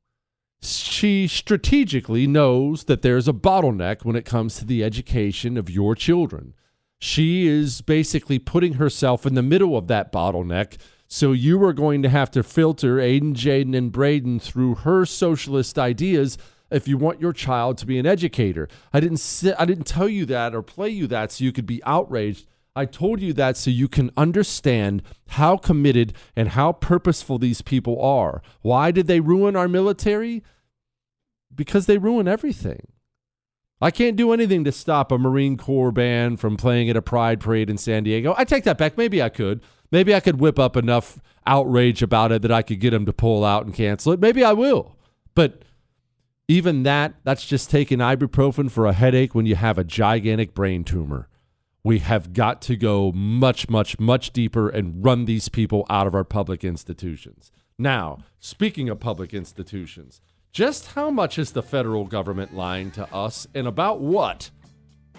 She 0.62 1.28
strategically 1.28 2.28
knows 2.28 2.86
that 2.86 3.02
there's 3.02 3.28
a 3.28 3.34
bottleneck 3.34 4.04
when 4.04 4.16
it 4.16 4.26
comes 4.26 4.58
to 4.58 4.66
the 4.66 4.84
education 4.84 5.58
of 5.58 5.70
your 5.70 5.96
children. 5.96 6.54
She 7.00 7.48
is 7.48 7.82
basically 7.82 8.40
putting 8.40 8.74
herself 8.74 9.26
in 9.26 9.36
the 9.36 9.44
middle 9.44 9.78
of 9.78 9.88
that 9.88 10.12
bottleneck. 10.12 10.78
So 11.08 11.34
you 11.34 11.64
are 11.64 11.74
going 11.74 12.02
to 12.02 12.10
have 12.10 12.32
to 12.32 12.42
filter 12.42 12.98
Aiden, 12.98 13.34
Jaden, 13.36 13.78
and 13.78 13.92
Braden 13.92 14.40
through 14.40 14.76
her 14.76 15.06
socialist 15.06 15.78
ideas 15.78 16.38
if 16.72 16.88
you 16.88 16.98
want 16.98 17.22
your 17.22 17.34
child 17.34 17.78
to 17.78 17.86
be 17.86 18.00
an 18.00 18.08
educator. 18.08 18.68
I 18.92 19.00
didn't 19.00 19.18
sit, 19.18 19.56
I 19.60 19.66
didn't 19.66 19.86
tell 19.86 20.10
you 20.10 20.26
that 20.26 20.56
or 20.56 20.64
play 20.64 20.90
you 20.90 21.06
that 21.08 21.32
so 21.32 21.44
you 21.44 21.52
could 21.52 21.68
be 21.68 21.84
outraged. 21.84 22.48
I 22.76 22.86
told 22.86 23.22
you 23.22 23.32
that 23.34 23.56
so 23.56 23.70
you 23.70 23.88
can 23.88 24.12
understand 24.18 25.02
how 25.30 25.56
committed 25.56 26.14
and 26.36 26.50
how 26.50 26.74
purposeful 26.74 27.40
these 27.40 27.62
people 27.62 28.02
are. 28.02 28.42
Why 28.62 28.92
did 28.92 29.08
they 29.08 29.22
ruin 29.22 29.56
our 29.56 29.70
military? 29.70 30.44
Because 31.54 31.86
they 31.86 31.98
ruin 31.98 32.28
everything. 32.28 32.88
I 33.82 33.92
can't 33.92 34.18
do 34.18 34.34
anything 34.34 34.66
to 34.66 34.72
stop 34.72 35.12
a 35.12 35.18
Marine 35.18 35.58
Corps 35.58 35.92
band 35.92 36.40
from 36.40 36.58
playing 36.58 36.90
at 36.90 36.98
a 36.98 37.02
pride 37.02 37.40
parade 37.40 37.70
in 37.70 37.78
San 37.78 38.04
Diego. 38.04 38.34
I 38.38 38.44
take 38.44 38.66
that 38.66 38.78
back. 38.78 38.98
Maybe 38.98 39.22
I 39.22 39.30
could. 39.30 39.62
Maybe 39.92 40.14
I 40.14 40.20
could 40.20 40.40
whip 40.40 40.60
up 40.60 40.76
enough 40.76 41.20
outrage 41.46 42.02
about 42.02 42.32
it 42.32 42.42
that 42.42 42.52
I 42.52 42.62
could 42.62 42.80
get 42.80 42.92
them 42.92 43.06
to 43.06 43.14
pull 43.14 43.46
out 43.46 43.66
and 43.66 43.74
cancel 43.74 44.12
it. 44.12 44.20
Maybe 44.20 44.44
I 44.44 44.54
will. 44.54 44.98
But 45.34 45.62
even 46.48 46.84
that, 46.84 47.16
that's 47.24 47.46
just 47.46 47.70
taking 47.70 48.00
ibuprofen 48.00 48.70
for 48.70 48.86
a 48.86 48.94
headache 48.94 49.34
when 49.34 49.46
you 49.46 49.56
have 49.56 49.78
a 49.78 49.84
gigantic 49.84 50.54
brain 50.54 50.84
tumor 50.84 51.30
we 51.86 52.00
have 52.00 52.34
got 52.34 52.64
to 52.64 52.76
go 52.76 53.12
much, 53.12 53.70
much, 53.70 54.00
much 54.00 54.34
deeper 54.34 54.68
and 54.70 55.06
run 55.06 55.26
these 55.26 55.50
people 55.50 55.86
out 55.88 56.08
of 56.08 56.16
our 56.16 56.24
public 56.24 56.64
institutions. 56.64 57.52
Now, 57.78 58.18
speaking 58.40 58.90
of 58.90 59.00
public 59.00 59.36
institutions, 59.36 60.20
Just 60.52 60.94
how 60.94 61.12
much 61.12 61.38
is 61.38 61.52
the 61.52 61.62
federal 61.62 62.06
government 62.06 62.56
lying 62.56 62.90
to 62.92 63.14
us 63.14 63.46
and 63.54 63.68
about 63.68 64.00
what? 64.00 64.50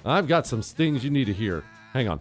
I've 0.03 0.27
got 0.27 0.47
some 0.47 0.63
things 0.63 1.05
you 1.05 1.11
need 1.11 1.27
to 1.27 1.35
hear. 1.35 1.63
Hang 1.93 2.09
on. 2.09 2.21